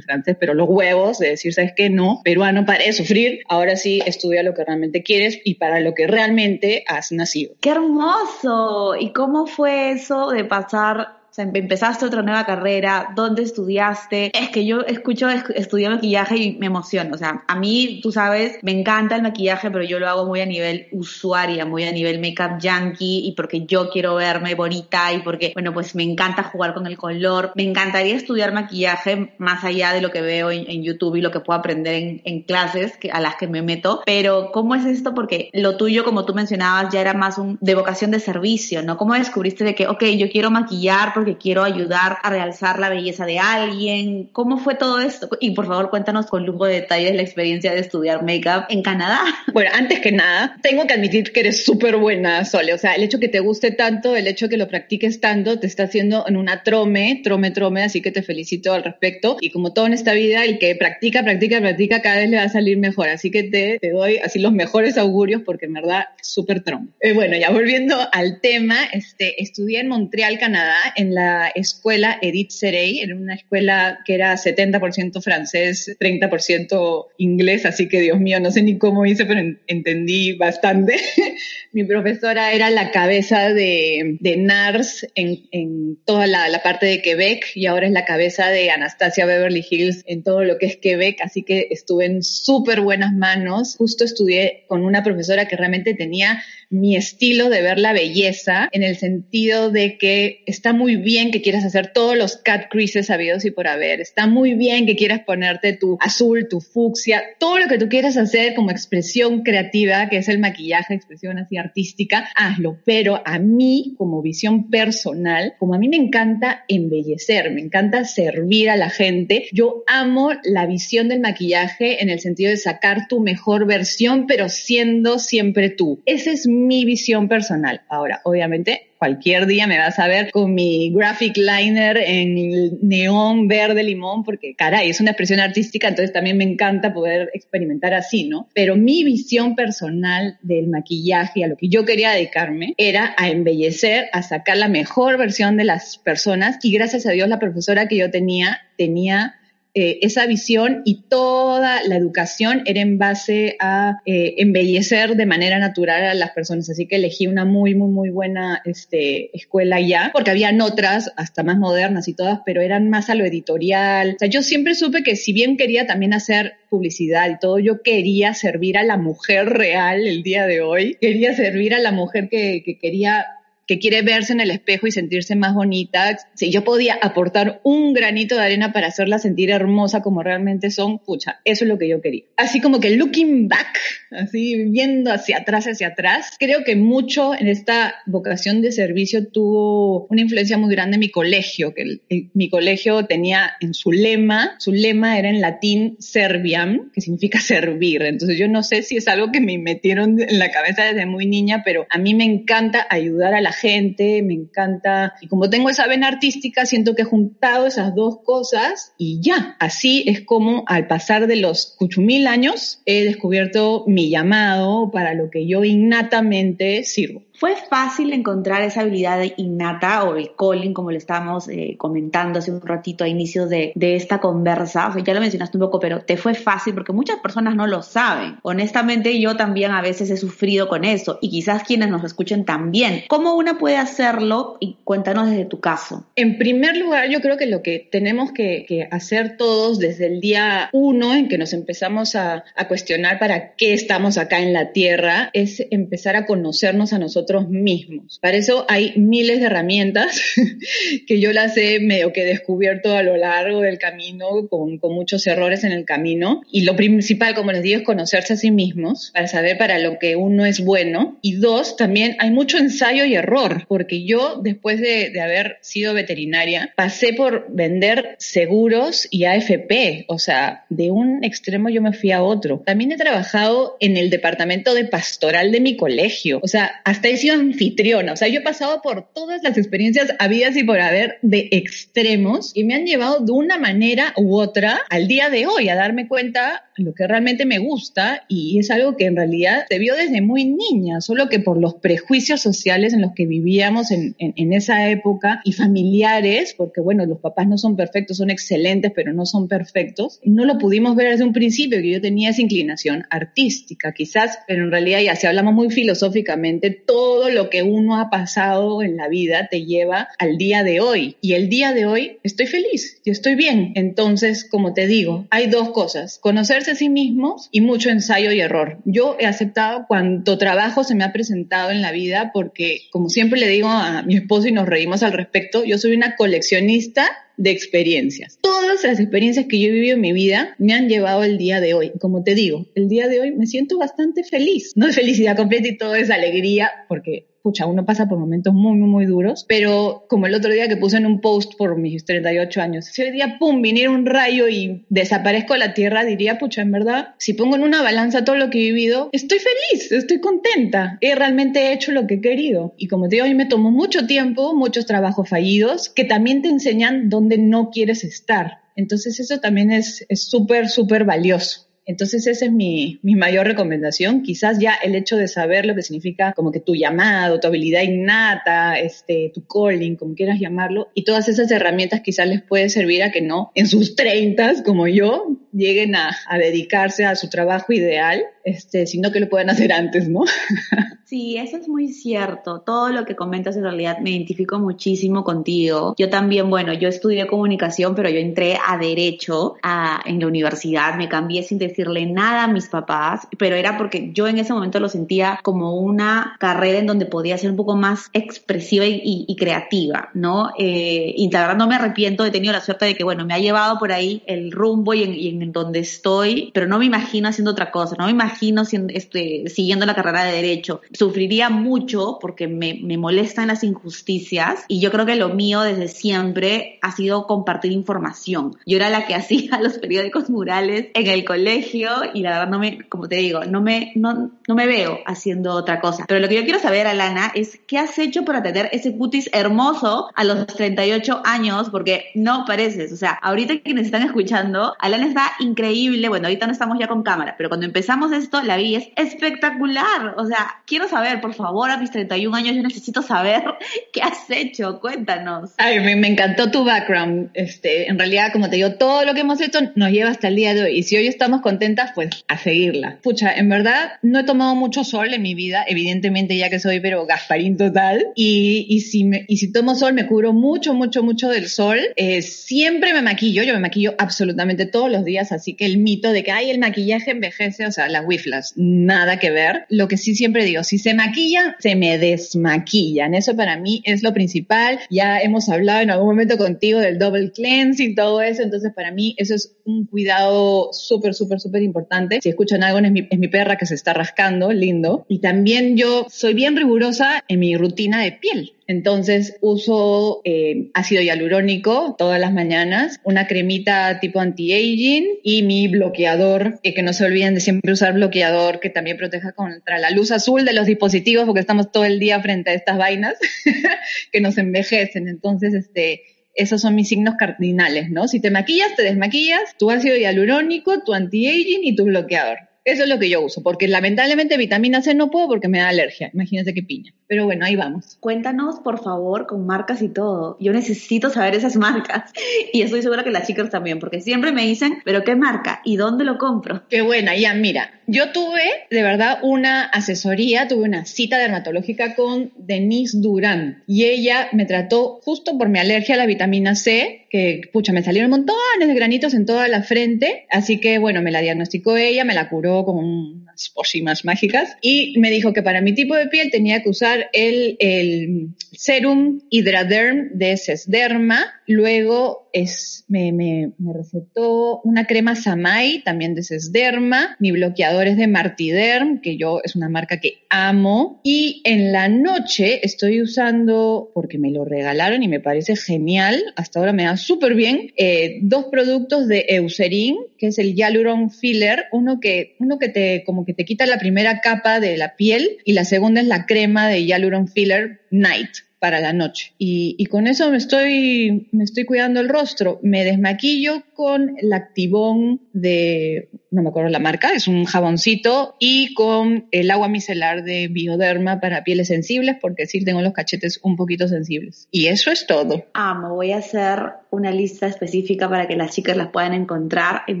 francés, 0.04 0.36
pero 0.40 0.55
los 0.56 0.68
huevos 0.68 1.18
de 1.18 1.30
decir, 1.30 1.52
¿sabes 1.52 1.72
qué? 1.76 1.90
No, 1.90 2.20
peruano, 2.24 2.64
para 2.64 2.84
de 2.84 2.92
sufrir, 2.92 3.40
ahora 3.48 3.76
sí 3.76 4.00
estudia 4.06 4.42
lo 4.42 4.54
que 4.54 4.64
realmente 4.64 5.02
quieres 5.02 5.38
y 5.44 5.54
para 5.54 5.80
lo 5.80 5.94
que 5.94 6.06
realmente 6.06 6.84
has 6.88 7.12
nacido. 7.12 7.54
¡Qué 7.60 7.70
hermoso! 7.70 8.96
¿Y 8.98 9.12
cómo 9.12 9.46
fue 9.46 9.92
eso 9.92 10.30
de 10.30 10.44
pasar 10.44 11.15
sea, 11.36 11.50
empezaste 11.52 12.06
otra 12.06 12.22
nueva 12.22 12.46
carrera, 12.46 13.12
¿dónde 13.14 13.42
estudiaste? 13.42 14.30
Es 14.36 14.48
que 14.48 14.64
yo 14.64 14.80
escucho 14.80 15.28
estudiar 15.28 15.92
maquillaje 15.92 16.36
y 16.36 16.56
me 16.56 16.66
emociono. 16.66 17.14
O 17.14 17.18
sea, 17.18 17.44
a 17.46 17.56
mí, 17.56 18.00
tú 18.02 18.10
sabes, 18.10 18.58
me 18.62 18.72
encanta 18.72 19.16
el 19.16 19.22
maquillaje, 19.22 19.70
pero 19.70 19.84
yo 19.84 19.98
lo 19.98 20.08
hago 20.08 20.24
muy 20.24 20.40
a 20.40 20.46
nivel 20.46 20.88
usuaria, 20.92 21.66
muy 21.66 21.84
a 21.84 21.92
nivel 21.92 22.20
makeup 22.20 22.58
yankee 22.58 23.28
y 23.28 23.32
porque 23.32 23.66
yo 23.66 23.90
quiero 23.90 24.14
verme 24.14 24.54
bonita 24.54 25.12
y 25.12 25.18
porque, 25.18 25.52
bueno, 25.52 25.74
pues 25.74 25.94
me 25.94 26.04
encanta 26.04 26.42
jugar 26.42 26.72
con 26.72 26.86
el 26.86 26.96
color. 26.96 27.52
Me 27.54 27.64
encantaría 27.64 28.16
estudiar 28.16 28.54
maquillaje 28.54 29.34
más 29.36 29.62
allá 29.62 29.92
de 29.92 30.00
lo 30.00 30.10
que 30.10 30.22
veo 30.22 30.50
en, 30.50 30.86
YouTube 30.86 31.16
y 31.16 31.20
lo 31.20 31.30
que 31.30 31.40
puedo 31.40 31.58
aprender 31.58 32.20
en, 32.24 32.42
clases 32.42 32.98
a 33.12 33.20
las 33.20 33.36
que 33.36 33.46
me 33.46 33.60
meto. 33.60 34.02
Pero, 34.06 34.52
¿cómo 34.52 34.74
es 34.74 34.86
esto? 34.86 35.14
Porque 35.14 35.50
lo 35.52 35.76
tuyo, 35.76 36.04
como 36.04 36.24
tú 36.24 36.32
mencionabas, 36.32 36.92
ya 36.92 37.00
era 37.00 37.12
más 37.12 37.38
un, 37.38 37.58
de 37.60 37.74
vocación 37.74 38.10
de 38.10 38.20
servicio, 38.20 38.82
¿no? 38.82 38.96
¿Cómo 38.96 39.14
descubriste 39.14 39.64
de 39.64 39.74
que, 39.74 39.86
ok, 39.86 40.04
yo 40.16 40.30
quiero 40.30 40.50
maquillar 40.50 41.12
que 41.26 41.36
quiero 41.36 41.62
ayudar 41.62 42.16
a 42.22 42.30
realzar 42.30 42.78
la 42.78 42.88
belleza 42.88 43.26
de 43.26 43.38
alguien. 43.38 44.30
¿Cómo 44.32 44.56
fue 44.56 44.74
todo 44.74 45.00
esto? 45.00 45.28
Y 45.40 45.50
por 45.50 45.66
favor, 45.66 45.90
cuéntanos 45.90 46.26
con 46.26 46.46
lujo 46.46 46.64
de 46.64 46.80
detalles 46.80 47.14
la 47.14 47.20
experiencia 47.20 47.72
de 47.72 47.80
estudiar 47.80 48.22
make-up 48.22 48.64
en 48.70 48.82
Canadá. 48.82 49.20
Bueno, 49.56 49.70
antes 49.72 50.00
que 50.00 50.12
nada, 50.12 50.58
tengo 50.60 50.86
que 50.86 50.92
admitir 50.92 51.32
que 51.32 51.40
eres 51.40 51.64
súper 51.64 51.96
buena, 51.96 52.44
Sole. 52.44 52.74
O 52.74 52.78
sea, 52.78 52.94
el 52.94 53.02
hecho 53.02 53.18
que 53.18 53.28
te 53.28 53.40
guste 53.40 53.70
tanto, 53.70 54.14
el 54.14 54.26
hecho 54.26 54.50
que 54.50 54.58
lo 54.58 54.68
practiques 54.68 55.18
tanto, 55.20 55.58
te 55.58 55.66
está 55.66 55.84
haciendo 55.84 56.26
en 56.28 56.36
una 56.36 56.62
trome, 56.62 57.22
trome, 57.24 57.52
trome, 57.52 57.82
así 57.82 58.02
que 58.02 58.10
te 58.10 58.22
felicito 58.22 58.74
al 58.74 58.84
respecto. 58.84 59.38
Y 59.40 59.50
como 59.50 59.72
todo 59.72 59.86
en 59.86 59.94
esta 59.94 60.12
vida, 60.12 60.44
el 60.44 60.58
que 60.58 60.74
practica, 60.76 61.22
practica, 61.22 61.60
practica, 61.60 62.02
cada 62.02 62.16
vez 62.16 62.28
le 62.28 62.36
va 62.36 62.42
a 62.42 62.48
salir 62.50 62.76
mejor. 62.76 63.08
Así 63.08 63.30
que 63.30 63.44
te, 63.44 63.78
te 63.78 63.90
doy 63.90 64.18
así 64.18 64.40
los 64.40 64.52
mejores 64.52 64.98
augurios 64.98 65.40
porque 65.46 65.64
en 65.64 65.72
verdad, 65.72 66.04
súper 66.20 66.62
trome. 66.62 66.88
Eh, 67.00 67.12
bueno, 67.14 67.36
ya 67.36 67.50
volviendo 67.50 67.96
al 68.12 68.40
tema, 68.40 68.76
este, 68.92 69.42
estudié 69.42 69.80
en 69.80 69.88
Montreal, 69.88 70.38
Canadá, 70.38 70.76
en 70.96 71.14
la 71.16 71.48
escuela 71.54 72.18
Edith 72.20 72.50
Serey, 72.50 73.00
en 73.00 73.14
una 73.14 73.36
escuela 73.36 74.00
que 74.04 74.14
era 74.14 74.34
70% 74.34 75.22
francés, 75.22 75.96
30% 75.98 77.06
inglés, 77.16 77.64
así 77.64 77.88
que 77.88 78.02
Dios 78.02 78.20
mío, 78.20 78.38
no 78.38 78.50
sé 78.50 78.60
ni 78.60 78.76
cómo 78.76 79.06
hice, 79.06 79.24
pero 79.24 79.40
entendí 79.66 80.34
bastante. 80.34 80.96
Mi 81.72 81.84
profesora 81.84 82.52
era 82.52 82.68
la 82.68 82.90
cabeza 82.90 83.48
de, 83.54 84.18
de 84.20 84.36
NARS 84.36 85.06
en, 85.14 85.46
en 85.52 85.96
toda 86.04 86.26
la, 86.26 86.48
la, 86.48 86.62
parte 86.62 86.84
de 86.84 87.00
Quebec 87.00 87.46
y 87.54 87.64
ahora 87.64 87.86
es 87.86 87.92
la 87.92 88.04
cabeza 88.04 88.50
de 88.50 88.70
Anastasia 88.70 89.24
Beverly 89.24 89.64
Hills 89.68 90.02
en 90.06 90.22
todo 90.22 90.44
lo 90.44 90.58
que 90.58 90.66
es 90.66 90.76
Quebec, 90.76 91.22
así 91.22 91.44
que 91.44 91.68
estuve 91.70 92.04
en 92.04 92.22
súper 92.22 92.82
buenas 92.82 93.14
manos. 93.14 93.76
Justo 93.78 94.04
estudié 94.04 94.64
con 94.68 94.84
una 94.84 95.02
profesora 95.02 95.48
que 95.48 95.56
realmente 95.56 95.94
tenía 95.94 96.42
mi 96.68 96.96
estilo 96.96 97.48
de 97.48 97.62
ver 97.62 97.78
la 97.78 97.92
belleza 97.92 98.68
en 98.72 98.82
el 98.82 98.96
sentido 98.96 99.70
de 99.70 99.98
que 99.98 100.42
está 100.46 100.72
muy 100.72 100.96
bien 100.96 101.05
que 101.06 101.40
quieras 101.40 101.64
hacer 101.64 101.92
todos 101.92 102.16
los 102.16 102.36
cat 102.36 102.64
creases 102.68 103.06
sabidos 103.06 103.44
y 103.44 103.52
por 103.52 103.68
haber. 103.68 104.00
Está 104.00 104.26
muy 104.26 104.54
bien 104.54 104.86
que 104.86 104.96
quieras 104.96 105.20
ponerte 105.20 105.72
tu 105.72 105.96
azul, 106.00 106.48
tu 106.50 106.60
fucsia, 106.60 107.22
todo 107.38 107.58
lo 107.58 107.68
que 107.68 107.78
tú 107.78 107.88
quieras 107.88 108.16
hacer 108.16 108.54
como 108.54 108.72
expresión 108.72 109.42
creativa, 109.42 110.08
que 110.08 110.16
es 110.16 110.28
el 110.28 110.40
maquillaje, 110.40 110.94
expresión 110.94 111.38
así 111.38 111.58
artística, 111.58 112.28
hazlo. 112.34 112.80
Pero 112.84 113.22
a 113.24 113.38
mí, 113.38 113.94
como 113.96 114.20
visión 114.20 114.68
personal, 114.68 115.54
como 115.60 115.74
a 115.74 115.78
mí 115.78 115.88
me 115.88 115.96
encanta 115.96 116.64
embellecer, 116.66 117.52
me 117.52 117.60
encanta 117.60 118.04
servir 118.04 118.68
a 118.68 118.76
la 118.76 118.90
gente, 118.90 119.46
yo 119.52 119.84
amo 119.86 120.32
la 120.42 120.66
visión 120.66 121.08
del 121.08 121.20
maquillaje 121.20 122.02
en 122.02 122.10
el 122.10 122.18
sentido 122.18 122.50
de 122.50 122.56
sacar 122.56 123.06
tu 123.08 123.20
mejor 123.20 123.64
versión, 123.64 124.26
pero 124.26 124.48
siendo 124.48 125.20
siempre 125.20 125.70
tú. 125.70 126.02
Esa 126.04 126.32
es 126.32 126.48
mi 126.48 126.84
visión 126.84 127.28
personal. 127.28 127.82
Ahora, 127.88 128.22
obviamente, 128.24 128.85
cualquier 128.98 129.46
día 129.46 129.66
me 129.66 129.78
vas 129.78 129.98
a 129.98 130.06
ver 130.06 130.30
con 130.30 130.54
mi 130.54 130.90
graphic 130.90 131.36
liner 131.36 131.96
en 131.96 132.78
neón 132.82 133.48
verde 133.48 133.82
limón, 133.82 134.24
porque 134.24 134.54
caray, 134.54 134.90
es 134.90 135.00
una 135.00 135.10
expresión 135.10 135.40
artística, 135.40 135.88
entonces 135.88 136.12
también 136.12 136.36
me 136.36 136.44
encanta 136.44 136.92
poder 136.92 137.30
experimentar 137.34 137.94
así, 137.94 138.28
¿no? 138.28 138.48
Pero 138.54 138.76
mi 138.76 139.04
visión 139.04 139.54
personal 139.54 140.38
del 140.42 140.68
maquillaje, 140.68 141.44
a 141.44 141.48
lo 141.48 141.56
que 141.56 141.68
yo 141.68 141.84
quería 141.84 142.12
dedicarme, 142.12 142.74
era 142.76 143.14
a 143.16 143.28
embellecer, 143.28 144.06
a 144.12 144.22
sacar 144.22 144.56
la 144.56 144.68
mejor 144.68 145.18
versión 145.18 145.56
de 145.56 145.64
las 145.64 145.98
personas 145.98 146.58
y 146.62 146.72
gracias 146.72 147.06
a 147.06 147.12
Dios 147.12 147.28
la 147.28 147.38
profesora 147.38 147.88
que 147.88 147.96
yo 147.96 148.10
tenía 148.10 148.60
tenía 148.76 149.34
eh, 149.78 149.98
esa 150.00 150.24
visión 150.24 150.80
y 150.86 151.02
toda 151.02 151.82
la 151.86 151.96
educación 151.96 152.62
era 152.64 152.80
en 152.80 152.96
base 152.96 153.58
a 153.60 153.98
eh, 154.06 154.36
embellecer 154.38 155.16
de 155.16 155.26
manera 155.26 155.58
natural 155.58 156.02
a 156.02 156.14
las 156.14 156.30
personas. 156.30 156.70
Así 156.70 156.86
que 156.86 156.96
elegí 156.96 157.26
una 157.26 157.44
muy, 157.44 157.74
muy, 157.74 157.90
muy 157.90 158.08
buena 158.08 158.62
este, 158.64 159.36
escuela 159.36 159.78
ya, 159.78 160.12
porque 160.14 160.30
habían 160.30 160.62
otras, 160.62 161.12
hasta 161.18 161.42
más 161.42 161.58
modernas 161.58 162.08
y 162.08 162.14
todas, 162.14 162.40
pero 162.46 162.62
eran 162.62 162.88
más 162.88 163.10
a 163.10 163.14
lo 163.14 163.26
editorial. 163.26 164.14
O 164.14 164.18
sea, 164.18 164.28
yo 164.28 164.40
siempre 164.40 164.74
supe 164.74 165.02
que 165.02 165.14
si 165.14 165.34
bien 165.34 165.58
quería 165.58 165.86
también 165.86 166.14
hacer 166.14 166.54
publicidad 166.70 167.28
y 167.28 167.38
todo, 167.38 167.58
yo 167.58 167.82
quería 167.82 168.32
servir 168.32 168.78
a 168.78 168.82
la 168.82 168.96
mujer 168.96 169.50
real 169.50 170.06
el 170.06 170.22
día 170.22 170.46
de 170.46 170.62
hoy. 170.62 170.96
Quería 171.02 171.34
servir 171.34 171.74
a 171.74 171.80
la 171.80 171.92
mujer 171.92 172.30
que, 172.30 172.62
que 172.64 172.78
quería 172.78 173.26
que 173.66 173.78
quiere 173.78 174.02
verse 174.02 174.32
en 174.32 174.40
el 174.40 174.50
espejo 174.50 174.86
y 174.86 174.92
sentirse 174.92 175.34
más 175.34 175.54
bonita, 175.54 176.16
si 176.34 176.50
yo 176.50 176.64
podía 176.64 176.98
aportar 177.00 177.60
un 177.64 177.92
granito 177.92 178.36
de 178.36 178.42
arena 178.42 178.72
para 178.72 178.86
hacerla 178.86 179.18
sentir 179.18 179.50
hermosa 179.50 180.02
como 180.02 180.22
realmente 180.22 180.70
son, 180.70 180.98
pucha, 181.00 181.40
eso 181.44 181.64
es 181.64 181.68
lo 181.68 181.78
que 181.78 181.88
yo 181.88 182.00
quería. 182.00 182.24
Así 182.36 182.60
como 182.60 182.80
que 182.80 182.90
looking 182.96 183.48
back, 183.48 183.78
así 184.10 184.64
viendo 184.64 185.12
hacia 185.12 185.38
atrás, 185.38 185.66
hacia 185.66 185.88
atrás, 185.88 186.36
creo 186.38 186.64
que 186.64 186.76
mucho 186.76 187.34
en 187.34 187.48
esta 187.48 187.96
vocación 188.06 188.62
de 188.62 188.72
servicio 188.72 189.26
tuvo 189.26 190.06
una 190.10 190.20
influencia 190.20 190.58
muy 190.58 190.72
grande 190.74 190.94
en 190.96 191.00
mi 191.00 191.10
colegio, 191.10 191.74
que 191.74 192.00
mi 192.34 192.48
colegio 192.48 193.06
tenía 193.06 193.52
en 193.60 193.74
su 193.74 193.90
lema, 193.90 194.54
su 194.58 194.72
lema 194.72 195.18
era 195.18 195.28
en 195.28 195.40
latín 195.40 195.96
serviam, 195.98 196.90
que 196.92 197.00
significa 197.00 197.40
servir. 197.40 198.02
Entonces 198.02 198.38
yo 198.38 198.48
no 198.48 198.62
sé 198.62 198.82
si 198.82 198.96
es 198.96 199.08
algo 199.08 199.32
que 199.32 199.40
me 199.40 199.58
metieron 199.58 200.20
en 200.20 200.38
la 200.38 200.50
cabeza 200.50 200.84
desde 200.84 201.06
muy 201.06 201.26
niña, 201.26 201.62
pero 201.64 201.86
a 201.90 201.98
mí 201.98 202.14
me 202.14 202.24
encanta 202.24 202.86
ayudar 202.90 203.34
a 203.34 203.40
la 203.40 203.52
gente, 203.56 204.22
me 204.22 204.34
encanta. 204.34 205.14
Y 205.20 205.28
como 205.28 205.50
tengo 205.50 205.70
esa 205.70 205.86
vena 205.86 206.08
artística, 206.08 206.66
siento 206.66 206.94
que 206.94 207.02
he 207.02 207.06
juntado 207.06 207.66
esas 207.66 207.94
dos 207.94 208.18
cosas 208.24 208.92
y 208.98 209.20
ya. 209.20 209.56
Así 209.58 210.04
es 210.06 210.20
como 210.22 210.64
al 210.66 210.86
pasar 210.86 211.26
de 211.26 211.36
los 211.36 211.74
cuchumil 211.78 212.26
años 212.26 212.82
he 212.86 213.04
descubierto 213.04 213.84
mi 213.86 214.10
llamado 214.10 214.90
para 214.90 215.14
lo 215.14 215.30
que 215.30 215.46
yo 215.46 215.64
innatamente 215.64 216.84
sirvo. 216.84 217.25
¿Fue 217.38 217.54
fácil 217.54 218.14
encontrar 218.14 218.62
esa 218.62 218.80
habilidad 218.80 219.22
innata 219.36 220.04
o 220.04 220.16
el 220.16 220.30
calling, 220.38 220.72
como 220.72 220.90
le 220.90 220.96
estábamos 220.96 221.48
eh, 221.48 221.74
comentando 221.76 222.38
hace 222.38 222.50
un 222.50 222.62
ratito 222.62 223.04
a 223.04 223.08
inicio 223.08 223.46
de, 223.46 223.72
esta 223.76 224.20
conversa? 224.20 224.94
Ya 225.04 225.12
lo 225.12 225.20
mencionaste 225.20 225.58
un 225.58 225.64
poco, 225.64 225.78
pero 225.78 226.00
te 226.00 226.16
fue 226.16 226.34
fácil 226.34 226.72
porque 226.72 226.94
muchas 226.94 227.18
personas 227.18 227.54
no 227.54 227.66
lo 227.66 227.82
saben. 227.82 228.36
Honestamente, 228.42 229.20
yo 229.20 229.36
también 229.36 229.72
a 229.72 229.82
veces 229.82 230.08
he 230.10 230.16
sufrido 230.16 230.66
con 230.68 230.84
eso 230.84 231.18
y 231.20 231.28
quizás 231.28 231.62
quienes 231.62 231.90
nos 231.90 232.04
escuchen 232.04 232.46
también. 232.46 233.04
¿Cómo 233.08 233.34
una 233.34 233.58
puede 233.58 233.76
hacerlo? 233.76 234.56
Y 234.58 234.78
cuéntanos 234.84 235.28
desde 235.28 235.44
tu 235.44 235.60
caso. 235.60 236.06
En 236.16 236.38
primer 236.38 236.76
lugar, 236.78 237.10
yo 237.10 237.20
creo 237.20 237.36
que 237.36 237.46
lo 237.46 237.62
que 237.62 237.86
tenemos 237.90 238.32
que, 238.32 238.88
hacer 238.90 239.36
todos 239.36 239.78
desde 239.78 240.06
el 240.06 240.20
día 240.20 240.70
uno 240.72 241.14
en 241.14 241.28
que 241.28 241.38
nos 241.38 241.52
empezamos 241.52 242.14
a, 242.14 242.44
cuestionar 242.66 243.18
para 243.18 243.54
qué 243.54 243.74
estamos 243.74 244.18
acá 244.18 244.40
en 244.40 244.52
la 244.52 244.72
Tierra 244.72 245.30
es 245.32 245.64
empezar 245.70 246.16
a 246.16 246.26
conocernos 246.26 246.92
a 246.92 246.98
nosotros 247.26 247.48
mismos. 247.48 248.18
Para 248.20 248.36
eso 248.36 248.64
hay 248.68 248.92
miles 248.96 249.40
de 249.40 249.46
herramientas 249.46 250.20
que 251.06 251.20
yo 251.20 251.32
las 251.32 251.56
he 251.56 251.80
medio 251.80 252.12
que 252.12 252.24
descubierto 252.24 252.94
a 252.94 253.02
lo 253.02 253.16
largo 253.16 253.62
del 253.62 253.78
camino 253.78 254.46
con, 254.48 254.78
con 254.78 254.94
muchos 254.94 255.26
errores 255.26 255.64
en 255.64 255.72
el 255.72 255.84
camino. 255.84 256.42
Y 256.50 256.62
lo 256.62 256.76
principal, 256.76 257.34
como 257.34 257.52
les 257.52 257.62
digo, 257.62 257.78
es 257.80 257.84
conocerse 257.84 258.34
a 258.34 258.36
sí 258.36 258.50
mismos 258.50 259.10
para 259.12 259.26
saber 259.26 259.58
para 259.58 259.78
lo 259.78 259.98
que 259.98 260.14
uno 260.14 260.44
es 260.44 260.60
bueno. 260.60 261.18
Y 261.20 261.34
dos, 261.34 261.76
también 261.76 262.16
hay 262.20 262.30
mucho 262.30 262.58
ensayo 262.58 263.04
y 263.04 263.14
error, 263.14 263.64
porque 263.66 264.04
yo 264.04 264.40
después 264.42 264.80
de, 264.80 265.10
de 265.10 265.20
haber 265.20 265.58
sido 265.60 265.94
veterinaria 265.94 266.72
pasé 266.76 267.12
por 267.12 267.46
vender 267.48 268.14
seguros 268.18 269.08
y 269.10 269.24
AFP. 269.24 270.04
O 270.06 270.18
sea, 270.18 270.64
de 270.68 270.90
un 270.90 271.24
extremo 271.24 271.70
yo 271.70 271.82
me 271.82 271.92
fui 271.92 272.12
a 272.12 272.22
otro. 272.22 272.62
También 272.64 272.92
he 272.92 272.96
trabajado 272.96 273.76
en 273.80 273.96
el 273.96 274.10
departamento 274.10 274.74
de 274.74 274.84
pastoral 274.84 275.50
de 275.50 275.60
mi 275.60 275.76
colegio. 275.76 276.38
O 276.42 276.48
sea, 276.48 276.82
hasta 276.84 277.08
he 277.16 277.18
sido 277.18 277.34
anfitriona, 277.34 278.12
o 278.12 278.16
sea, 278.16 278.28
yo 278.28 278.40
he 278.40 278.42
pasado 278.42 278.80
por 278.82 279.12
todas 279.12 279.42
las 279.42 279.58
experiencias 279.58 280.14
habidas 280.18 280.56
y 280.56 280.64
por 280.64 280.80
haber 280.80 281.18
de 281.22 281.48
extremos 281.52 282.52
y 282.54 282.64
me 282.64 282.74
han 282.74 282.86
llevado 282.86 283.20
de 283.24 283.32
una 283.32 283.58
manera 283.58 284.12
u 284.16 284.36
otra 284.36 284.80
al 284.90 285.08
día 285.08 285.30
de 285.30 285.46
hoy 285.46 285.68
a 285.68 285.74
darme 285.74 286.08
cuenta 286.08 286.65
lo 286.76 286.94
que 286.94 287.06
realmente 287.06 287.46
me 287.46 287.58
gusta 287.58 288.24
y 288.28 288.58
es 288.58 288.70
algo 288.70 288.96
que 288.96 289.06
en 289.06 289.16
realidad 289.16 289.64
se 289.68 289.78
vio 289.78 289.94
desde 289.96 290.20
muy 290.20 290.44
niña, 290.44 291.00
solo 291.00 291.28
que 291.28 291.40
por 291.40 291.58
los 291.58 291.74
prejuicios 291.74 292.40
sociales 292.40 292.92
en 292.92 293.02
los 293.02 293.12
que 293.14 293.26
vivíamos 293.26 293.90
en, 293.90 294.14
en, 294.18 294.52
esa 294.52 294.88
época 294.90 295.40
y 295.44 295.52
familiares, 295.52 296.54
porque 296.56 296.80
bueno, 296.80 297.04
los 297.06 297.18
papás 297.18 297.48
no 297.48 297.58
son 297.58 297.76
perfectos, 297.76 298.18
son 298.18 298.30
excelentes, 298.30 298.92
pero 298.94 299.12
no 299.12 299.26
son 299.26 299.48
perfectos, 299.48 300.20
no 300.24 300.44
lo 300.44 300.58
pudimos 300.58 300.96
ver 300.96 301.10
desde 301.10 301.24
un 301.24 301.32
principio, 301.32 301.80
que 301.80 301.90
yo 301.90 302.00
tenía 302.00 302.30
esa 302.30 302.42
inclinación 302.42 303.04
artística 303.10 303.92
quizás, 303.92 304.38
pero 304.46 304.64
en 304.64 304.70
realidad 304.70 305.00
ya 305.00 305.16
si 305.16 305.26
hablamos 305.26 305.54
muy 305.54 305.70
filosóficamente, 305.70 306.70
todo 306.70 307.30
lo 307.30 307.50
que 307.50 307.62
uno 307.62 307.98
ha 307.98 308.10
pasado 308.10 308.82
en 308.82 308.96
la 308.96 309.08
vida 309.08 309.48
te 309.50 309.64
lleva 309.64 310.08
al 310.18 310.38
día 310.38 310.62
de 310.62 310.80
hoy 310.80 311.16
y 311.20 311.32
el 311.34 311.48
día 311.48 311.72
de 311.72 311.86
hoy 311.86 312.18
estoy 312.22 312.46
feliz 312.46 313.00
y 313.04 313.10
estoy 313.10 313.34
bien. 313.34 313.72
Entonces, 313.74 314.44
como 314.48 314.74
te 314.74 314.86
digo, 314.86 315.26
hay 315.30 315.48
dos 315.48 315.70
cosas, 315.70 316.18
conocer 316.66 316.72
a 316.72 316.76
sí 316.76 316.88
mismos 316.88 317.48
y 317.52 317.60
mucho 317.60 317.90
ensayo 317.90 318.32
y 318.32 318.40
error. 318.40 318.78
Yo 318.84 319.16
he 319.18 319.26
aceptado 319.26 319.84
cuánto 319.86 320.36
trabajo 320.38 320.84
se 320.84 320.94
me 320.94 321.04
ha 321.04 321.12
presentado 321.12 321.70
en 321.70 321.82
la 321.82 321.92
vida 321.92 322.30
porque, 322.32 322.82
como 322.90 323.08
siempre 323.08 323.38
le 323.38 323.48
digo 323.48 323.68
a 323.68 324.02
mi 324.02 324.16
esposo 324.16 324.48
y 324.48 324.52
nos 324.52 324.66
reímos 324.66 325.02
al 325.02 325.12
respecto, 325.12 325.64
yo 325.64 325.78
soy 325.78 325.94
una 325.94 326.16
coleccionista 326.16 327.06
de 327.36 327.50
experiencias. 327.50 328.38
Todas 328.40 328.82
las 328.82 328.98
experiencias 328.98 329.46
que 329.46 329.60
yo 329.60 329.68
he 329.68 329.72
vivido 329.72 329.94
en 329.94 330.00
mi 330.00 330.12
vida 330.12 330.54
me 330.58 330.72
han 330.72 330.88
llevado 330.88 331.20
al 331.22 331.38
día 331.38 331.60
de 331.60 331.74
hoy. 331.74 331.92
Como 332.00 332.22
te 332.22 332.34
digo, 332.34 332.66
el 332.74 332.88
día 332.88 333.08
de 333.08 333.20
hoy 333.20 333.32
me 333.32 333.46
siento 333.46 333.78
bastante 333.78 334.24
feliz. 334.24 334.72
No 334.74 334.88
es 334.88 334.96
felicidad 334.96 335.36
completa 335.36 335.68
y 335.68 335.76
todo 335.76 335.94
es 335.94 336.10
alegría 336.10 336.70
porque 336.88 337.26
escucha, 337.46 337.66
uno 337.66 337.84
pasa 337.84 338.08
por 338.08 338.18
momentos 338.18 338.52
muy, 338.52 338.76
muy, 338.76 338.88
muy 338.88 339.06
duros, 339.06 339.44
pero 339.48 340.04
como 340.08 340.26
el 340.26 340.34
otro 340.34 340.52
día 340.52 340.68
que 340.68 340.76
puse 340.76 340.96
en 340.96 341.06
un 341.06 341.20
post 341.20 341.52
por 341.56 341.78
mis 341.78 342.04
38 342.04 342.60
años, 342.60 342.86
si 342.86 343.02
hoy 343.02 343.12
día, 343.12 343.36
pum, 343.38 343.62
viniera 343.62 343.90
un 343.90 344.04
rayo 344.04 344.48
y 344.48 344.84
desaparezco 344.88 345.52
de 345.52 345.60
la 345.60 345.72
tierra, 345.72 346.04
diría, 346.04 346.38
pucha, 346.38 346.62
en 346.62 346.72
verdad, 346.72 347.14
si 347.18 347.34
pongo 347.34 347.54
en 347.54 347.62
una 347.62 347.82
balanza 347.82 348.24
todo 348.24 348.34
lo 348.34 348.50
que 348.50 348.58
he 348.58 348.72
vivido, 348.72 349.10
estoy 349.12 349.38
feliz, 349.38 349.92
estoy 349.92 350.18
contenta, 350.18 350.98
he 351.00 351.14
realmente 351.14 351.72
hecho 351.72 351.92
lo 351.92 352.08
que 352.08 352.14
he 352.14 352.20
querido. 352.20 352.74
Y 352.76 352.88
como 352.88 353.08
te 353.08 353.16
digo, 353.16 353.26
hoy 353.26 353.34
me 353.34 353.46
tomó 353.46 353.70
mucho 353.70 354.08
tiempo, 354.08 354.52
muchos 354.52 354.86
trabajos 354.86 355.28
fallidos, 355.28 355.88
que 355.88 356.04
también 356.04 356.42
te 356.42 356.48
enseñan 356.48 357.08
dónde 357.08 357.38
no 357.38 357.70
quieres 357.70 358.02
estar. 358.02 358.58
Entonces 358.74 359.20
eso 359.20 359.38
también 359.38 359.70
es 359.70 360.04
súper, 360.14 360.68
súper 360.68 361.04
valioso. 361.04 361.65
Entonces 361.86 362.26
esa 362.26 362.46
es 362.46 362.52
mi, 362.52 362.98
mi, 363.02 363.14
mayor 363.14 363.46
recomendación. 363.46 364.22
Quizás 364.22 364.58
ya 364.58 364.74
el 364.74 364.96
hecho 364.96 365.16
de 365.16 365.28
saber 365.28 365.64
lo 365.66 365.74
que 365.74 365.82
significa 365.82 366.32
como 366.32 366.50
que 366.50 366.58
tu 366.58 366.74
llamado, 366.74 367.38
tu 367.38 367.46
habilidad 367.46 367.82
innata, 367.82 368.78
este, 368.78 369.30
tu 369.32 369.46
calling, 369.46 369.94
como 369.94 370.14
quieras 370.14 370.40
llamarlo, 370.40 370.88
y 370.94 371.04
todas 371.04 371.28
esas 371.28 371.50
herramientas 371.50 372.00
quizás 372.00 372.26
les 372.26 372.42
puede 372.42 372.68
servir 372.68 373.04
a 373.04 373.12
que 373.12 373.22
no 373.22 373.52
en 373.54 373.68
sus 373.68 373.94
treintas, 373.94 374.62
como 374.62 374.88
yo, 374.88 375.38
lleguen 375.52 375.94
a, 375.94 376.10
a 376.28 376.38
dedicarse 376.38 377.04
a 377.04 377.14
su 377.14 377.30
trabajo 377.30 377.72
ideal, 377.72 378.24
este, 378.44 378.86
sino 378.86 379.12
que 379.12 379.20
lo 379.20 379.28
puedan 379.28 379.50
hacer 379.50 379.72
antes, 379.72 380.08
¿no? 380.08 380.20
Sí, 381.06 381.36
eso 381.36 381.56
es 381.56 381.68
muy 381.68 381.92
cierto. 381.92 382.62
Todo 382.62 382.88
lo 382.88 383.04
que 383.04 383.14
comentas 383.14 383.54
en 383.54 383.62
realidad 383.62 383.98
me 384.00 384.10
identifico 384.10 384.58
muchísimo 384.58 385.22
contigo. 385.22 385.94
Yo 385.96 386.10
también, 386.10 386.50
bueno, 386.50 386.72
yo 386.72 386.88
estudié 386.88 387.28
comunicación, 387.28 387.94
pero 387.94 388.10
yo 388.10 388.18
entré 388.18 388.58
a 388.66 388.76
derecho 388.76 389.54
a, 389.62 390.02
en 390.04 390.18
la 390.18 390.26
universidad. 390.26 390.96
Me 390.96 391.08
cambié 391.08 391.44
sin 391.44 391.58
decirle 391.58 392.06
nada 392.06 392.42
a 392.42 392.48
mis 392.48 392.66
papás, 392.66 393.28
pero 393.38 393.54
era 393.54 393.78
porque 393.78 394.10
yo 394.12 394.26
en 394.26 394.38
ese 394.38 394.52
momento 394.52 394.80
lo 394.80 394.88
sentía 394.88 395.38
como 395.44 395.76
una 395.76 396.34
carrera 396.40 396.80
en 396.80 396.86
donde 396.86 397.06
podía 397.06 397.38
ser 397.38 397.50
un 397.50 397.56
poco 397.56 397.76
más 397.76 398.10
expresiva 398.12 398.84
y, 398.88 399.36
creativa, 399.38 400.10
¿no? 400.12 400.50
Eh, 400.58 401.14
y 401.16 401.28
no 401.28 401.68
me 401.68 401.76
arrepiento, 401.76 402.24
he 402.24 402.32
tenido 402.32 402.52
la 402.52 402.60
suerte 402.60 402.86
de 402.86 402.96
que, 402.96 403.04
bueno, 403.04 403.24
me 403.24 403.34
ha 403.34 403.38
llevado 403.38 403.78
por 403.78 403.92
ahí 403.92 404.24
el 404.26 404.50
rumbo 404.50 404.92
y 404.92 405.04
en, 405.04 405.42
en 405.42 405.52
donde 405.52 405.78
estoy, 405.78 406.50
pero 406.52 406.66
no 406.66 406.78
me 406.80 406.86
imagino 406.86 407.28
haciendo 407.28 407.52
otra 407.52 407.70
cosa, 407.70 407.94
no 407.96 408.06
me 408.06 408.10
imagino 408.10 408.64
siendo, 408.64 408.92
este, 408.92 409.48
siguiendo 409.48 409.86
la 409.86 409.94
carrera 409.94 410.24
de 410.24 410.32
derecho 410.32 410.80
sufriría 410.96 411.50
mucho 411.50 412.18
porque 412.20 412.48
me, 412.48 412.78
me 412.82 412.96
molestan 412.98 413.48
las 413.48 413.64
injusticias 413.64 414.64
y 414.68 414.80
yo 414.80 414.90
creo 414.90 415.06
que 415.06 415.16
lo 415.16 415.30
mío 415.30 415.60
desde 415.60 415.88
siempre 415.88 416.78
ha 416.82 416.92
sido 416.92 417.26
compartir 417.26 417.72
información. 417.72 418.56
Yo 418.66 418.76
era 418.76 418.90
la 418.90 419.06
que 419.06 419.14
hacía 419.16 419.60
los 419.60 419.78
periódicos 419.78 420.30
murales 420.30 420.88
en 420.94 421.06
el 421.06 421.24
colegio 421.24 421.90
y 422.14 422.22
la 422.22 422.30
verdad 422.30 422.48
no 422.48 422.58
me, 422.58 422.88
como 422.88 423.08
te 423.08 423.16
digo, 423.16 423.44
no 423.44 423.60
me, 423.60 423.92
no, 423.94 424.30
no 424.46 424.54
me 424.54 424.66
veo 424.66 424.98
haciendo 425.06 425.52
otra 425.52 425.80
cosa. 425.80 426.04
Pero 426.08 426.20
lo 426.20 426.28
que 426.28 426.36
yo 426.36 426.44
quiero 426.44 426.58
saber, 426.58 426.86
Alana, 426.86 427.32
es 427.34 427.60
qué 427.66 427.78
has 427.78 427.98
hecho 427.98 428.24
para 428.24 428.42
tener 428.42 428.68
ese 428.72 428.96
cutis 428.96 429.28
hermoso 429.32 430.10
a 430.14 430.24
los 430.24 430.46
38 430.46 431.22
años 431.24 431.70
porque 431.70 432.06
no 432.14 432.44
pareces. 432.46 432.92
O 432.92 432.96
sea, 432.96 433.12
ahorita 433.12 433.60
quienes 433.60 433.86
están 433.86 434.02
escuchando, 434.02 434.74
Alana 434.78 435.06
está 435.06 435.32
increíble. 435.40 436.08
Bueno, 436.08 436.26
ahorita 436.26 436.46
no 436.46 436.52
estamos 436.52 436.78
ya 436.78 436.88
con 436.88 437.02
cámara, 437.02 437.34
pero 437.36 437.48
cuando 437.48 437.66
empezamos 437.66 438.12
esto, 438.12 438.42
la 438.42 438.56
vi 438.56 438.76
es 438.76 438.88
espectacular. 438.96 440.14
O 440.18 440.26
sea, 440.26 440.62
quiero 440.66 440.85
saber, 440.88 441.20
por 441.20 441.34
favor, 441.34 441.70
a 441.70 441.78
mis 441.78 441.90
31 441.90 442.36
años 442.36 442.56
yo 442.56 442.62
necesito 442.62 443.02
saber 443.02 443.42
qué 443.92 444.02
has 444.02 444.30
hecho, 444.30 444.80
cuéntanos. 444.80 445.50
Ay, 445.58 445.80
me, 445.80 445.96
me, 445.96 446.08
encantó 446.08 446.50
tu 446.50 446.64
background. 446.64 447.30
Este, 447.34 447.88
en 447.88 447.98
realidad, 447.98 448.32
como 448.32 448.48
te 448.48 448.56
digo, 448.56 448.74
todo 448.74 449.04
lo 449.04 449.14
que 449.14 449.20
hemos 449.20 449.40
hecho 449.40 449.58
nos 449.74 449.90
lleva 449.90 450.10
hasta 450.10 450.28
el 450.28 450.36
día 450.36 450.54
de 450.54 450.64
hoy. 450.64 450.78
Y 450.78 450.82
si 450.82 450.96
hoy 450.96 451.06
estamos 451.06 451.40
contentas, 451.40 451.92
pues 451.94 452.10
a 452.28 452.38
seguirla. 452.38 452.98
Pucha, 453.02 453.34
en 453.34 453.48
verdad 453.48 453.92
no 454.02 454.20
he 454.20 454.24
tomado 454.24 454.54
mucho 454.54 454.84
sol 454.84 455.12
en 455.12 455.22
mi 455.22 455.34
vida, 455.34 455.64
evidentemente 455.66 456.36
ya 456.36 456.50
que 456.50 456.58
soy 456.58 456.80
pero 456.80 457.06
Gasparín 457.06 457.56
total. 457.56 458.06
Y, 458.14 458.66
y, 458.68 458.80
si, 458.80 459.04
me, 459.04 459.24
y 459.28 459.38
si 459.38 459.52
tomo 459.52 459.74
sol 459.74 459.92
me 459.92 460.06
cubro 460.06 460.32
mucho, 460.32 460.74
mucho, 460.74 461.02
mucho 461.02 461.28
del 461.28 461.48
sol. 461.48 461.78
Eh, 461.96 462.22
siempre 462.22 462.92
me 462.92 463.02
maquillo, 463.02 463.42
yo 463.42 463.54
me 463.54 463.60
maquillo 463.60 463.94
absolutamente 463.98 464.66
todos 464.66 464.90
los 464.90 465.04
días, 465.04 465.32
así 465.32 465.54
que 465.54 465.66
el 465.66 465.78
mito 465.78 466.12
de 466.12 466.22
que, 466.22 466.32
ay, 466.32 466.50
el 466.50 466.58
maquillaje 466.58 467.10
envejece, 467.10 467.66
o 467.66 467.72
sea, 467.72 467.88
las 467.88 468.04
wiflas, 468.06 468.52
nada 468.56 469.18
que 469.18 469.30
ver. 469.30 469.66
Lo 469.68 469.88
que 469.88 469.96
sí 469.96 470.14
siempre 470.14 470.44
digo, 470.44 470.62
si 470.64 470.75
se 470.78 470.94
maquillan, 470.94 471.54
se 471.58 471.76
me 471.76 471.98
desmaquillan. 471.98 473.14
Eso 473.14 473.36
para 473.36 473.58
mí 473.58 473.82
es 473.84 474.02
lo 474.02 474.12
principal. 474.12 474.78
Ya 474.90 475.20
hemos 475.20 475.48
hablado 475.48 475.80
en 475.80 475.90
algún 475.90 476.08
momento 476.08 476.36
contigo 476.36 476.80
del 476.80 476.98
double 476.98 477.32
cleansing, 477.32 477.94
todo 477.94 478.20
eso. 478.22 478.42
Entonces, 478.42 478.72
para 478.74 478.90
mí 478.90 479.14
eso 479.18 479.34
es 479.34 479.56
un 479.64 479.86
cuidado 479.86 480.70
súper, 480.72 481.14
súper, 481.14 481.40
súper 481.40 481.62
importante. 481.62 482.20
Si 482.22 482.28
escuchan 482.28 482.62
algo, 482.62 482.78
es 482.78 482.92
mi, 482.92 483.06
es 483.10 483.18
mi 483.18 483.28
perra 483.28 483.56
que 483.56 483.66
se 483.66 483.74
está 483.74 483.92
rascando, 483.92 484.52
lindo. 484.52 485.06
Y 485.08 485.18
también 485.18 485.76
yo 485.76 486.06
soy 486.08 486.34
bien 486.34 486.56
rigurosa 486.56 487.24
en 487.28 487.40
mi 487.40 487.56
rutina 487.56 488.02
de 488.02 488.12
piel. 488.12 488.55
Entonces 488.68 489.36
uso 489.40 490.22
eh, 490.24 490.70
ácido 490.74 491.00
hialurónico 491.00 491.94
todas 491.96 492.18
las 492.18 492.32
mañanas, 492.32 493.00
una 493.04 493.26
cremita 493.26 494.00
tipo 494.00 494.20
anti-aging 494.20 495.20
y 495.22 495.42
mi 495.42 495.68
bloqueador, 495.68 496.58
eh, 496.62 496.74
que 496.74 496.82
no 496.82 496.92
se 496.92 497.04
olviden 497.04 497.34
de 497.34 497.40
siempre 497.40 497.72
usar 497.72 497.94
bloqueador 497.94 498.58
que 498.58 498.70
también 498.70 498.96
proteja 498.96 499.32
contra 499.32 499.78
la 499.78 499.90
luz 499.90 500.10
azul 500.10 500.44
de 500.44 500.52
los 500.52 500.66
dispositivos 500.66 501.26
porque 501.26 501.40
estamos 501.40 501.70
todo 501.70 501.84
el 501.84 502.00
día 502.00 502.20
frente 502.20 502.50
a 502.50 502.54
estas 502.54 502.76
vainas 502.76 503.14
que 504.12 504.20
nos 504.20 504.36
envejecen. 504.36 505.08
Entonces, 505.08 505.54
este, 505.54 506.02
esos 506.34 506.60
son 506.60 506.74
mis 506.74 506.88
signos 506.88 507.14
cardinales, 507.16 507.90
¿no? 507.90 508.08
Si 508.08 508.20
te 508.20 508.30
maquillas, 508.30 508.74
te 508.76 508.82
desmaquillas, 508.82 509.56
tu 509.58 509.70
ácido 509.70 509.96
hialurónico, 509.96 510.82
tu 510.82 510.92
anti-aging 510.92 511.64
y 511.64 511.76
tu 511.76 511.84
bloqueador. 511.84 512.38
Eso 512.66 512.82
es 512.82 512.88
lo 512.88 512.98
que 512.98 513.08
yo 513.08 513.20
uso, 513.20 513.44
porque 513.44 513.68
lamentablemente 513.68 514.36
vitamina 514.36 514.82
C 514.82 514.92
no 514.92 515.08
puedo 515.08 515.28
porque 515.28 515.46
me 515.46 515.60
da 515.60 515.68
alergia. 515.68 516.10
Imagínate 516.12 516.52
qué 516.52 516.64
piña. 516.64 516.92
Pero 517.06 517.24
bueno, 517.24 517.44
ahí 517.44 517.54
vamos. 517.54 517.96
Cuéntanos, 518.00 518.58
por 518.58 518.82
favor, 518.82 519.28
con 519.28 519.46
marcas 519.46 519.82
y 519.82 519.88
todo. 519.88 520.36
Yo 520.40 520.52
necesito 520.52 521.10
saber 521.10 521.36
esas 521.36 521.54
marcas. 521.56 522.10
Y 522.52 522.62
estoy 522.62 522.82
segura 522.82 523.04
que 523.04 523.12
las 523.12 523.28
chicas 523.28 523.50
también, 523.50 523.78
porque 523.78 524.00
siempre 524.00 524.32
me 524.32 524.44
dicen, 524.44 524.78
¿pero 524.84 525.04
qué 525.04 525.14
marca? 525.14 525.60
¿Y 525.64 525.76
dónde 525.76 526.04
lo 526.04 526.18
compro? 526.18 526.64
Qué 526.68 526.82
buena, 526.82 527.14
ya, 527.14 527.34
mira. 527.34 527.70
Yo 527.86 528.10
tuve, 528.10 528.42
de 528.68 528.82
verdad, 528.82 529.20
una 529.22 529.62
asesoría, 529.62 530.48
tuve 530.48 530.64
una 530.64 530.86
cita 530.86 531.18
dermatológica 531.18 531.94
con 531.94 532.32
Denise 532.36 532.98
Durán. 532.98 533.62
Y 533.68 533.84
ella 533.84 534.28
me 534.32 534.44
trató 534.44 534.98
justo 535.04 535.38
por 535.38 535.48
mi 535.48 535.60
alergia 535.60 535.94
a 535.94 535.98
la 535.98 536.06
vitamina 536.06 536.56
C, 536.56 537.06
que, 537.10 537.42
pucha, 537.52 537.72
me 537.72 537.84
salieron 537.84 538.10
montones 538.10 538.66
de 538.66 538.74
granitos 538.74 539.14
en 539.14 539.24
toda 539.24 539.46
la 539.46 539.62
frente. 539.62 540.26
Así 540.30 540.58
que, 540.58 540.78
bueno, 540.78 541.00
me 541.00 541.12
la 541.12 541.20
diagnosticó 541.20 541.76
ella, 541.76 542.04
me 542.04 542.14
la 542.14 542.28
curó 542.28 542.55
con 542.64 542.78
unas 542.78 543.50
pócimas 543.54 544.04
mágicas. 544.04 544.56
Y 544.60 544.98
me 544.98 545.10
dijo 545.10 545.32
que 545.32 545.42
para 545.42 545.60
mi 545.60 545.74
tipo 545.74 545.94
de 545.94 546.06
piel 546.06 546.30
tenía 546.30 546.62
que 546.62 546.70
usar 546.70 547.10
el, 547.12 547.56
el 547.60 548.28
serum 548.52 549.20
Hydraderm 549.30 550.10
de 550.14 550.36
Sesderma, 550.36 551.35
luego 551.46 552.28
es, 552.32 552.84
me, 552.88 553.12
me, 553.12 553.52
me, 553.58 553.72
recetó 553.72 554.60
una 554.62 554.86
crema 554.86 555.14
Samay, 555.14 555.82
también 555.82 556.14
de 556.14 556.22
Sesderma, 556.22 557.16
mi 557.18 557.32
bloqueador 557.32 557.86
es 557.86 557.96
de 557.96 558.06
Martiderm, 558.06 559.00
que 559.00 559.16
yo 559.16 559.40
es 559.42 559.56
una 559.56 559.68
marca 559.68 560.00
que 560.00 560.18
amo, 560.28 561.00
y 561.02 561.42
en 561.44 561.72
la 561.72 561.88
noche 561.88 562.60
estoy 562.64 563.00
usando, 563.00 563.90
porque 563.94 564.18
me 564.18 564.30
lo 564.30 564.44
regalaron 564.44 565.02
y 565.02 565.08
me 565.08 565.20
parece 565.20 565.56
genial, 565.56 566.22
hasta 566.36 566.58
ahora 566.58 566.72
me 566.72 566.84
da 566.84 566.96
súper 566.96 567.34
bien, 567.34 567.72
eh, 567.76 568.18
dos 568.22 568.46
productos 568.50 569.08
de 569.08 569.26
Eucerin, 569.28 569.96
que 570.18 570.28
es 570.28 570.38
el 570.38 570.54
Hyaluron 570.54 571.10
Filler, 571.10 571.66
uno 571.72 572.00
que, 572.00 572.36
uno 572.38 572.58
que 572.58 572.68
te, 572.68 573.04
como 573.04 573.24
que 573.24 573.34
te 573.34 573.44
quita 573.44 573.66
la 573.66 573.78
primera 573.78 574.20
capa 574.20 574.60
de 574.60 574.76
la 574.76 574.96
piel 574.96 575.38
y 575.44 575.52
la 575.52 575.64
segunda 575.64 576.00
es 576.00 576.06
la 576.06 576.26
crema 576.26 576.68
de 576.68 576.84
Hyaluron 576.84 577.28
Filler 577.28 577.80
Night 577.90 578.45
para 578.58 578.80
la 578.80 578.92
noche. 578.92 579.34
Y, 579.38 579.84
con 579.86 580.06
eso 580.06 580.30
me 580.30 580.38
estoy, 580.38 581.28
me 581.32 581.44
estoy 581.44 581.64
cuidando 581.64 582.00
el 582.00 582.08
rostro. 582.08 582.58
Me 582.62 582.84
desmaquillo 582.84 583.62
con 583.74 584.16
el 584.18 584.32
activón 584.32 585.20
de, 585.32 586.08
no 586.30 586.42
me 586.42 586.48
acuerdo 586.48 586.70
la 586.70 586.78
marca, 586.78 587.12
es 587.12 587.28
un 587.28 587.44
jaboncito, 587.44 588.36
y 588.38 588.74
con 588.74 589.26
el 589.30 589.50
agua 589.50 589.68
micelar 589.68 590.24
de 590.24 590.48
Bioderma 590.48 591.20
para 591.20 591.44
pieles 591.44 591.68
sensibles, 591.68 592.16
porque 592.20 592.46
sí 592.46 592.64
tengo 592.64 592.80
los 592.80 592.92
cachetes 592.92 593.40
un 593.42 593.56
poquito 593.56 593.88
sensibles. 593.88 594.48
Y 594.50 594.66
eso 594.66 594.90
es 594.90 595.06
todo. 595.06 595.44
Amo, 595.52 595.94
voy 595.94 596.12
a 596.12 596.18
hacer 596.18 596.58
una 596.90 597.10
lista 597.10 597.46
específica 597.46 598.08
para 598.08 598.26
que 598.26 598.36
las 598.36 598.52
chicas 598.52 598.76
las 598.76 598.88
puedan 598.88 599.12
encontrar 599.12 599.82
en 599.86 600.00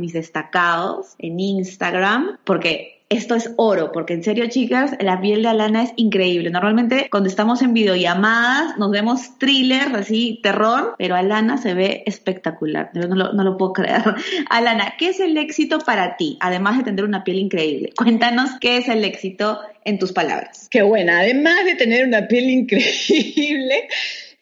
mis 0.00 0.12
destacados, 0.12 1.14
en 1.18 1.38
Instagram, 1.38 2.38
porque 2.44 2.95
esto 3.08 3.36
es 3.36 3.52
oro, 3.56 3.92
porque 3.92 4.14
en 4.14 4.24
serio, 4.24 4.48
chicas, 4.48 4.96
la 5.00 5.20
piel 5.20 5.42
de 5.42 5.48
Alana 5.48 5.84
es 5.84 5.92
increíble. 5.96 6.50
Normalmente 6.50 7.08
cuando 7.10 7.28
estamos 7.28 7.62
en 7.62 7.72
videollamadas 7.72 8.76
nos 8.78 8.90
vemos 8.90 9.38
thrillers, 9.38 9.94
así, 9.94 10.40
terror, 10.42 10.96
pero 10.98 11.14
Alana 11.14 11.56
se 11.58 11.74
ve 11.74 12.02
espectacular. 12.06 12.90
No 12.94 13.14
lo, 13.14 13.32
no 13.32 13.44
lo 13.44 13.56
puedo 13.56 13.74
creer. 13.74 14.02
Alana, 14.50 14.94
¿qué 14.98 15.10
es 15.10 15.20
el 15.20 15.36
éxito 15.36 15.78
para 15.78 16.16
ti? 16.16 16.36
Además 16.40 16.78
de 16.78 16.84
tener 16.84 17.04
una 17.04 17.22
piel 17.22 17.38
increíble. 17.38 17.92
Cuéntanos 17.96 18.50
qué 18.60 18.78
es 18.78 18.88
el 18.88 19.04
éxito 19.04 19.60
en 19.84 20.00
tus 20.00 20.12
palabras. 20.12 20.68
Qué 20.68 20.82
buena. 20.82 21.20
Además 21.20 21.64
de 21.64 21.76
tener 21.76 22.04
una 22.06 22.26
piel 22.26 22.50
increíble, 22.50 23.88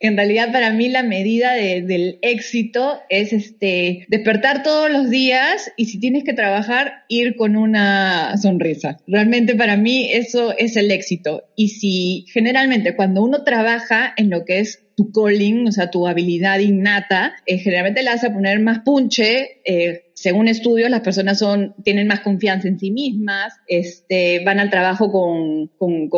en 0.06 0.16
realidad 0.16 0.52
para 0.52 0.70
mí 0.70 0.88
la 0.88 1.02
medida 1.02 1.52
de, 1.54 1.82
del 1.82 2.18
éxito 2.22 3.00
es 3.08 3.32
este 3.32 4.06
despertar 4.08 4.62
todos 4.62 4.90
los 4.90 5.10
días 5.10 5.72
y 5.76 5.86
si 5.86 5.98
tienes 5.98 6.24
que 6.24 6.32
trabajar 6.32 7.04
ir 7.08 7.36
con 7.36 7.56
una 7.56 8.36
sonrisa. 8.36 8.98
Realmente 9.06 9.54
para 9.54 9.76
mí 9.76 10.10
eso 10.12 10.54
es 10.56 10.76
el 10.76 10.90
éxito. 10.90 11.44
Y 11.56 11.68
si 11.68 12.26
generalmente 12.32 12.96
cuando 12.96 13.22
uno 13.22 13.44
trabaja 13.44 14.12
en 14.16 14.30
lo 14.30 14.44
que 14.44 14.60
es 14.60 14.84
tu 14.96 15.10
calling, 15.10 15.68
o 15.68 15.72
sea, 15.72 15.90
tu 15.90 16.06
habilidad 16.06 16.58
innata, 16.60 17.34
eh, 17.46 17.58
generalmente 17.58 18.02
le 18.02 18.10
vas 18.10 18.24
a 18.24 18.32
poner 18.32 18.60
más 18.60 18.80
punche. 18.80 19.60
Eh, 19.64 20.04
según 20.24 20.48
estudios, 20.48 20.88
las 20.88 21.02
personas 21.02 21.38
son, 21.38 21.74
tienen 21.84 22.06
más 22.06 22.20
confianza 22.20 22.66
en 22.66 22.78
sí 22.78 22.90
mismas, 22.90 23.52
este, 23.66 24.42
van 24.42 24.58
al 24.58 24.70
trabajo 24.70 25.12
con, 25.12 25.70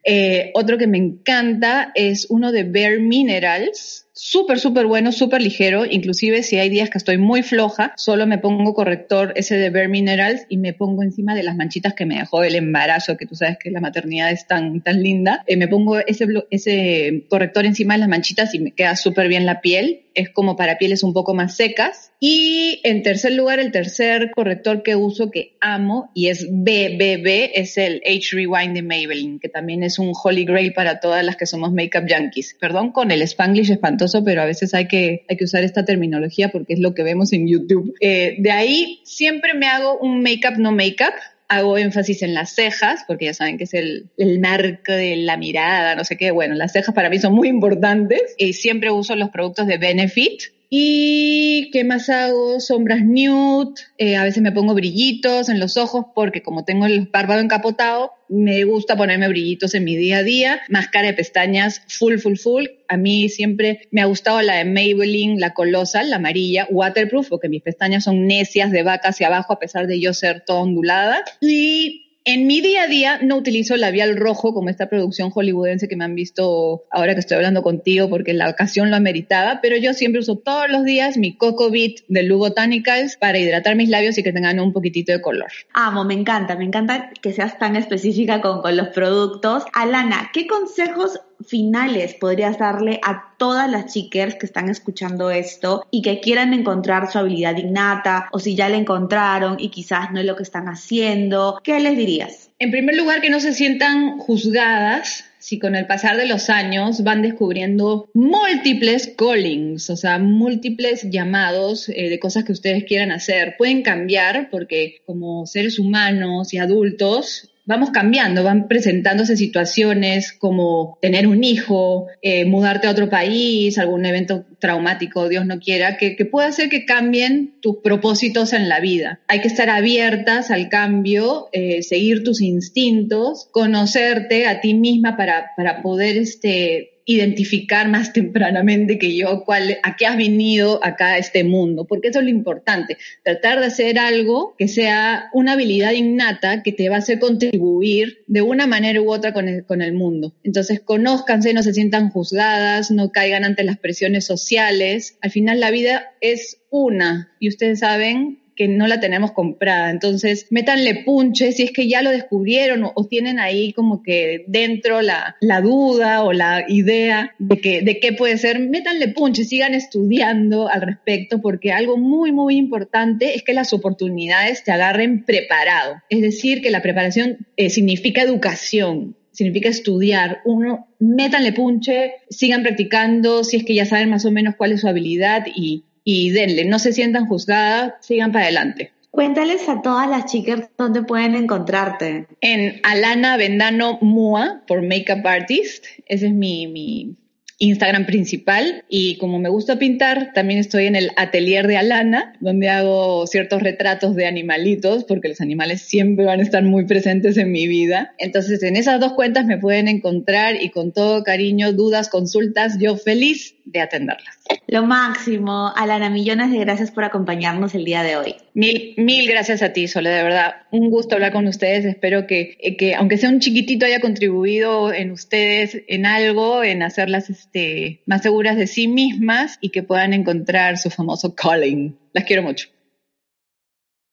eh, 0.08 0.52
otro 0.54 0.78
que 0.78 0.86
me 0.86 1.00
encanta 1.00 1.92
es 1.96 2.28
uno 2.30 2.52
de 2.52 2.64
Bare 2.64 3.00
Minerals, 3.00 4.05
súper, 4.16 4.60
súper 4.60 4.86
bueno, 4.86 5.12
súper 5.12 5.42
ligero, 5.42 5.86
inclusive 5.86 6.42
si 6.42 6.58
hay 6.58 6.70
días 6.70 6.90
que 6.90 6.98
estoy 6.98 7.18
muy 7.18 7.44
floja, 7.44 7.94
solo 7.98 8.26
me 8.26 8.38
pongo 8.38 8.74
corrector 8.74 9.34
ese 9.36 9.58
de 9.58 9.70
Bare 9.70 9.90
Minerals 9.90 10.46
y 10.50 10.58
me 10.58 10.74
pongo 10.74 11.04
encima 11.04 11.36
de 11.36 11.44
las 11.44 11.56
manchitas 11.56 11.94
que 11.94 12.06
me 12.06 12.18
dejó 12.18 12.44
el 12.44 12.56
embarazo, 12.56 13.18
que 13.18 13.26
tú 13.26 13.36
sabes 13.36 13.58
que 13.60 13.72
la 13.72 13.82
maternidad 13.82 14.32
es 14.32 14.48
tan, 14.48 14.82
tan 14.82 15.04
linda, 15.04 15.44
eh, 15.48 15.58
me 15.58 15.68
pongo 15.68 16.00
ese, 16.00 16.28
ese 16.50 17.26
corrector 17.30 17.66
encima 17.66 17.96
de 17.96 18.00
las 18.00 18.10
manchitas 18.10 18.56
y 18.56 18.60
me 18.60 18.72
queda 18.72 18.96
súper 18.96 19.28
bien 19.28 19.46
la 19.46 19.62
piel 19.62 20.06
es 20.16 20.30
como 20.30 20.56
para 20.56 20.78
pieles 20.78 21.04
un 21.04 21.14
poco 21.14 21.36
más 21.36 21.56
secas. 21.56 22.12
Y 22.20 22.80
en 22.84 23.04
tercer 23.04 23.34
lugar, 23.34 23.60
el 23.60 23.72
tercer 23.72 24.32
corrector 24.32 24.82
que 24.82 24.96
uso 24.96 25.30
que 25.30 25.58
amo 25.60 26.10
y 26.16 26.28
es 26.28 26.48
BBB 26.50 27.52
es 27.54 27.78
el 27.78 28.02
Age 28.06 28.30
Rewind 28.32 28.74
de 28.74 28.82
Maybelline, 28.82 29.40
que 29.40 29.50
también 29.50 29.84
es 29.84 30.00
un 30.00 30.14
holy 30.24 30.46
grail 30.46 30.74
para 30.74 31.00
todas 31.00 31.24
las 31.24 31.36
que 31.36 31.46
somos 31.46 31.72
makeup 31.72 32.06
junkies. 32.10 32.56
Perdón 32.60 32.92
con 32.92 33.12
el 33.12 33.22
spanglish 33.22 33.70
espantoso, 33.70 34.05
pero 34.24 34.42
a 34.42 34.46
veces 34.46 34.74
hay 34.74 34.88
que, 34.88 35.26
hay 35.30 35.38
que 35.38 35.44
usar 35.44 35.64
esta 35.64 35.86
terminología 35.86 36.50
porque 36.50 36.74
es 36.74 36.80
lo 36.80 36.94
que 36.94 37.04
vemos 37.04 37.34
en 37.34 37.48
YouTube. 37.48 37.94
Eh, 38.00 38.36
de 38.40 38.52
ahí 38.52 39.00
siempre 39.04 39.54
me 39.54 39.68
hago 39.68 39.98
un 40.00 40.22
makeup 40.22 40.58
no 40.58 40.72
makeup 40.72 41.14
hago 41.48 41.78
énfasis 41.78 42.24
en 42.24 42.34
las 42.34 42.56
cejas, 42.56 43.04
porque 43.08 43.26
ya 43.26 43.34
saben 43.34 43.58
que 43.58 43.66
es 43.66 43.74
el, 43.74 44.10
el, 44.18 44.40
marco 44.40 44.92
de 44.92 45.16
la 45.18 45.38
mirada, 45.38 45.96
no 45.96 46.04
sé 46.04 46.18
qué. 46.18 46.32
Bueno, 46.32 46.56
las 46.56 46.72
cejas 46.72 46.96
para 46.96 47.10
mí 47.10 47.20
son 47.20 47.34
muy 47.34 47.48
importantes 47.48 48.36
y 48.38 48.54
siempre 48.54 48.92
uso 48.92 49.16
los 49.16 49.30
productos 49.30 49.68
de 49.68 49.78
Benefit, 49.78 50.42
¿Y 50.70 51.70
qué 51.72 51.84
más 51.84 52.10
hago? 52.10 52.60
Sombras 52.60 53.02
nude, 53.04 53.82
eh, 53.98 54.16
a 54.16 54.24
veces 54.24 54.42
me 54.42 54.52
pongo 54.52 54.74
brillitos 54.74 55.50
en 55.50 55.60
los 55.60 55.78
ojos 55.78 56.06
porque 56.14 56.42
como 56.42 56.66
tengo 56.66 56.86
el 56.86 57.08
párpado 57.08 57.40
encapotado, 57.40 58.12
me 58.28 58.64
gusta 58.64 58.96
ponerme 58.98 59.28
brillitos 59.28 59.76
en 59.76 59.84
mi 59.84 59.96
día 59.96 60.18
a 60.18 60.24
día. 60.24 60.62
Máscara 60.70 61.08
de 61.08 61.14
pestañas 61.14 61.82
full, 61.88 62.18
full, 62.18 62.36
full. 62.36 62.66
A 62.88 62.98
mí 62.98 63.30
siempre 63.30 63.88
me 63.92 64.02
ha 64.02 64.06
gustado 64.06 64.42
la 64.42 64.56
de 64.56 64.66
Maybelline, 64.66 65.40
la 65.40 65.54
colosal, 65.54 66.10
la 66.10 66.16
amarilla, 66.18 66.68
waterproof, 66.70 67.30
porque 67.30 67.50
mis 67.50 67.62
pestañas 67.62 68.04
son 68.04 68.26
necias 68.28 68.72
de 68.72 68.84
vaca 68.84 69.10
hacia 69.10 69.28
abajo 69.28 69.54
a 69.54 69.60
pesar 69.60 69.88
de 69.88 70.00
yo 70.00 70.14
ser 70.14 70.44
toda 70.46 70.62
ondulada. 70.62 71.24
Y 71.42 72.05
en 72.26 72.48
mi 72.48 72.60
día 72.60 72.84
a 72.84 72.88
día 72.88 73.20
no 73.22 73.38
utilizo 73.38 73.78
labial 73.78 74.18
rojo 74.18 74.54
como 74.54 74.70
esta 74.70 74.90
producción 74.90 75.30
hollywoodense 75.30 75.88
que 75.88 75.96
me 75.96 76.06
han 76.06 76.16
visto 76.16 76.84
ahora 76.90 77.14
que 77.14 77.20
estoy 77.20 77.38
hablando 77.38 77.62
contigo 77.62 78.10
porque 78.10 78.34
la 78.34 78.50
ocasión 78.50 78.90
lo 78.90 78.96
ameritaba, 78.96 79.60
pero 79.62 79.78
yo 79.78 79.94
siempre 79.94 80.22
uso 80.22 80.36
todos 80.36 80.68
los 80.70 80.84
días 80.84 81.18
mi 81.18 81.38
Coco 81.38 81.70
Beat 81.70 82.00
de 82.08 82.24
Lu 82.24 82.40
Botanicals 82.40 83.16
para 83.18 83.38
hidratar 83.38 83.76
mis 83.76 83.90
labios 83.90 84.18
y 84.18 84.24
que 84.24 84.34
tengan 84.34 84.60
un 84.60 84.74
poquitito 84.74 85.12
de 85.12 85.22
color. 85.22 85.52
Amo, 85.74 86.04
me 86.04 86.16
encanta, 86.16 86.56
me 86.56 86.66
encanta 86.66 87.12
que 87.22 87.32
seas 87.32 87.60
tan 87.60 87.76
específica 87.76 88.42
con, 88.42 88.62
con 88.62 88.76
los 88.76 88.88
productos. 88.88 89.64
Alana, 89.74 90.32
¿qué 90.34 90.48
consejos 90.48 91.22
finales 91.46 92.14
podrías 92.14 92.58
darle 92.58 93.00
a 93.04 93.34
todas 93.38 93.70
las 93.70 93.92
chicas 93.94 94.36
que 94.36 94.46
están 94.46 94.70
escuchando 94.70 95.30
esto 95.30 95.86
y 95.92 96.02
que 96.02 96.20
quieran 96.20 96.54
encontrar 96.54 97.12
su 97.12 97.18
habilidad 97.18 97.58
innata 97.58 98.30
o 98.32 98.40
si 98.40 98.56
ya 98.56 98.70
la 98.70 98.78
encontraron 98.78 99.58
y 99.60 99.70
quizás 99.70 100.12
no 100.12 100.20
es 100.20 100.26
lo 100.26 100.36
que 100.36 100.44
están 100.44 100.68
haciendo? 100.68 101.60
¿Qué 101.64 101.80
les 101.80 101.98
dirías? 101.98 102.50
En 102.60 102.72
primer 102.72 102.96
lugar, 102.96 103.22
que 103.22 103.30
no 103.30 103.40
se 103.40 103.54
sientan 103.54 104.18
juzgadas 104.20 105.26
si 105.46 105.60
con 105.60 105.76
el 105.76 105.86
pasar 105.86 106.18
de 106.18 106.26
los 106.26 106.50
años 106.50 107.04
van 107.04 107.22
descubriendo 107.22 108.10
múltiples 108.16 109.14
callings, 109.16 109.92
o 109.92 109.96
sea, 109.96 110.18
múltiples 110.18 111.04
llamados 111.12 111.88
eh, 111.90 112.10
de 112.10 112.20
cosas 112.20 112.46
que 112.46 112.52
ustedes 112.52 112.86
quieran 112.86 113.12
hacer. 113.12 113.56
Pueden 113.56 113.84
cambiar 113.84 114.50
porque 114.50 115.02
como 115.06 115.46
seres 115.46 115.78
humanos 115.78 116.52
y 116.56 116.58
adultos 116.58 117.52
vamos 117.66 117.90
cambiando, 117.90 118.44
van 118.44 118.68
presentándose 118.68 119.38
situaciones 119.38 120.34
como 120.34 120.98
tener 121.02 121.28
un 121.28 121.44
hijo, 121.44 122.08
eh, 122.22 122.46
mudarte 122.46 122.88
a 122.88 122.92
otro 122.92 123.10
país, 123.10 123.78
algún 123.78 124.06
evento 124.06 124.46
traumático, 124.60 125.28
Dios 125.30 125.46
no 125.46 125.60
quiera, 125.60 125.98
que, 125.98 126.16
puede 126.26 126.48
hacer 126.48 126.70
que 126.70 126.86
cambien 126.86 127.56
tus 127.62 127.78
propósitos 127.84 128.54
en 128.54 128.70
la 128.70 128.80
vida. 128.80 129.20
Hay 129.28 129.42
que 129.42 129.48
estar 129.48 129.70
abiertas 129.70 130.52
al 130.52 130.70
cambio, 130.70 131.50
eh, 131.52 131.84
seguir 131.84 132.24
tus 132.24 132.42
instintos, 132.42 133.48
conocerte 133.52 134.48
a 134.48 134.62
ti 134.62 134.74
misma 134.74 135.18
para, 135.18 135.52
para 135.56 135.82
poder 135.82 136.18
este, 136.18 136.95
identificar 137.06 137.88
más 137.88 138.14
tempranamente 138.14 138.98
que 138.98 139.16
yo 139.16 139.44
cuál, 139.46 139.78
a 139.84 139.96
qué 139.96 140.08
has 140.08 140.18
venido 140.18 140.84
acá 140.84 141.14
a 141.14 141.18
este 141.18 141.44
mundo, 141.44 141.86
porque 141.86 142.08
eso 142.08 142.20
es 142.20 142.26
lo 142.26 142.32
importante, 142.32 142.98
tratar 143.24 143.60
de 143.60 143.68
hacer 143.68 144.00
algo 144.00 144.56
que 144.58 144.68
sea 144.68 145.30
una 145.32 145.54
habilidad 145.54 145.92
innata 145.92 146.64
que 146.64 146.72
te 146.72 146.90
va 146.90 146.96
a 146.96 147.00
hacer 147.00 147.20
contribuir 147.20 148.24
de 148.28 148.42
una 148.42 148.66
manera 148.66 149.02
u 149.02 149.12
otra 149.12 149.34
con 149.34 149.48
el, 149.48 149.66
con 149.66 149.82
el 149.82 149.94
mundo. 149.94 150.34
Entonces, 150.44 150.82
conózcanse, 150.82 151.54
no 151.54 151.62
se 151.62 151.74
sientan 151.74 152.10
juzgadas, 152.10 152.90
no 152.90 153.12
caigan 153.12 153.46
ante 153.46 153.64
las 153.64 153.78
presiones 153.78 154.26
sociales. 154.26 155.18
Al 155.22 155.32
final 155.32 155.60
la 155.60 155.72
vida 155.72 156.14
es 156.22 156.62
una 156.72 157.32
y 157.40 157.50
ustedes 157.50 157.80
saben 157.80 158.40
que 158.56 158.68
no 158.68 158.88
la 158.88 159.00
tenemos 159.00 159.32
comprada. 159.32 159.90
Entonces, 159.90 160.48
métanle 160.50 161.04
punche 161.04 161.52
si 161.52 161.64
es 161.64 161.72
que 161.72 161.88
ya 161.88 162.02
lo 162.02 162.12
descubrieron 162.12 162.84
o, 162.84 163.06
tienen 163.08 163.40
ahí 163.40 163.74
como 163.74 164.02
que 164.02 164.46
dentro 164.48 165.02
la, 165.02 165.36
la, 165.42 165.62
duda 165.62 166.24
o 166.24 166.34
la 166.34 166.66
idea 166.68 167.36
de, 167.38 167.58
que, 167.58 167.82
de 167.82 168.00
qué 168.00 168.14
puede 168.14 168.38
ser, 168.38 168.60
métanle 168.60 169.10
punche, 169.10 169.44
sigan 169.44 169.74
estudiando 169.74 170.68
al 170.68 170.82
respecto 170.82 171.42
porque 171.42 171.72
algo 171.72 171.98
muy, 171.98 172.32
muy 172.32 172.56
importante 172.56 173.36
es 173.36 173.44
que 173.44 173.54
las 173.54 173.74
oportunidades 173.74 174.64
te 174.64 174.72
agarren 174.72 175.24
preparado. 175.24 176.02
Es 176.10 176.22
decir, 176.22 176.62
que 176.62 176.72
la 176.72 176.82
preparación 176.82 177.46
eh, 177.58 177.70
significa 177.70 178.22
educación 178.22 179.16
significa 179.36 179.70
estudiar. 179.70 180.42
Uno, 180.46 180.88
métanle 181.00 181.52
punche, 181.52 182.14
sigan 182.30 182.64
practicando, 182.64 183.44
si 183.44 183.58
es 183.58 183.66
que 183.66 183.76
ya 183.76 183.86
saben 183.86 184.10
más 184.10 184.26
o 184.26 184.32
menos 184.32 184.56
cuál 184.56 184.72
es 184.72 184.82
su 184.82 184.88
habilidad 184.88 185.46
y, 185.54 185.84
y 186.06 186.30
denle, 186.30 186.64
no 186.64 186.80
se 186.80 186.94
sientan 186.94 187.26
juzgadas, 187.26 187.96
sigan 188.00 188.32
para 188.32 188.46
adelante. 188.46 188.94
Cuéntales 189.10 189.68
a 189.68 189.82
todas 189.82 190.10
las 190.10 190.26
chicas 190.26 190.70
dónde 190.78 191.02
pueden 191.02 191.36
encontrarte. 191.36 192.28
En 192.42 192.80
Alana 192.84 193.38
Vendano 193.38 193.98
Mua 194.02 194.62
por 194.68 194.82
Makeup 194.82 195.26
Artist. 195.26 195.86
Ese 196.06 196.28
es 196.28 196.34
mi, 196.34 196.68
mi 196.68 197.16
Instagram 197.60 198.06
principal 198.06 198.84
y 198.90 199.18
como 199.18 199.40
me 199.40 199.50
gusta 199.50 199.80
pintar, 199.80 200.34
también 200.34 200.60
estoy 200.60 200.88
en 200.88 200.96
el 200.96 201.12
atelier 201.16 201.68
de 201.68 201.78
Alana, 201.78 202.34
donde 202.42 202.68
hago 202.70 203.26
ciertos 203.28 203.64
retratos 203.64 204.16
de 204.16 204.26
animalitos, 204.26 205.06
porque 205.06 205.30
los 205.30 205.40
animales 205.40 205.82
siempre 205.82 206.26
van 206.26 206.42
a 206.42 206.44
estar 206.44 206.64
muy 206.64 206.86
presentes 206.86 207.38
en 207.38 207.52
mi 207.52 207.68
vida. 207.68 208.14
Entonces, 208.18 208.62
en 208.64 208.76
esas 208.76 209.00
dos 209.00 209.14
cuentas 209.14 209.46
me 209.46 209.58
pueden 209.58 209.88
encontrar 209.88 210.62
y 210.62 210.70
con 210.70 210.92
todo 210.92 211.24
cariño, 211.24 211.72
dudas, 211.72 212.10
consultas, 212.10 212.78
yo 212.80 212.98
feliz 212.98 213.56
de 213.64 213.80
atenderlas. 213.80 214.36
Lo 214.68 214.84
máximo. 214.84 215.72
Alana, 215.76 216.10
millones 216.10 216.52
de 216.52 216.60
gracias 216.60 216.92
por 216.92 217.04
acompañarnos 217.04 217.76
el 217.76 217.86
día 217.86 218.04
de 218.04 218.18
hoy. 218.18 218.36
Mil, 218.54 218.94
mil 218.98 219.28
gracias 219.28 219.62
a 219.62 219.74
ti, 219.74 219.88
Sole, 219.88 220.10
de 220.10 220.24
verdad. 220.24 220.56
Un 220.72 220.90
gusto 220.90 221.16
hablar 221.16 221.32
con 221.32 221.48
ustedes. 221.48 221.86
Espero 221.86 222.28
que, 222.28 222.58
que, 222.78 222.96
aunque 222.96 223.18
sea 223.18 223.30
un 223.30 223.40
chiquitito, 223.40 223.86
haya 223.86 224.02
contribuido 224.02 224.92
en 224.94 225.12
ustedes 225.12 225.82
en 225.88 226.06
algo, 226.06 226.64
en 226.64 226.84
hacerlas 226.84 227.30
este, 227.30 228.02
más 228.06 228.24
seguras 228.24 228.58
de 228.58 228.68
sí 228.68 228.88
mismas 228.88 229.58
y 229.62 229.70
que 229.70 229.84
puedan 229.84 230.14
encontrar 230.14 230.78
su 230.78 230.90
famoso 230.90 231.36
calling. 231.36 231.98
Las 232.14 232.26
quiero 232.26 232.44
mucho. 232.44 232.68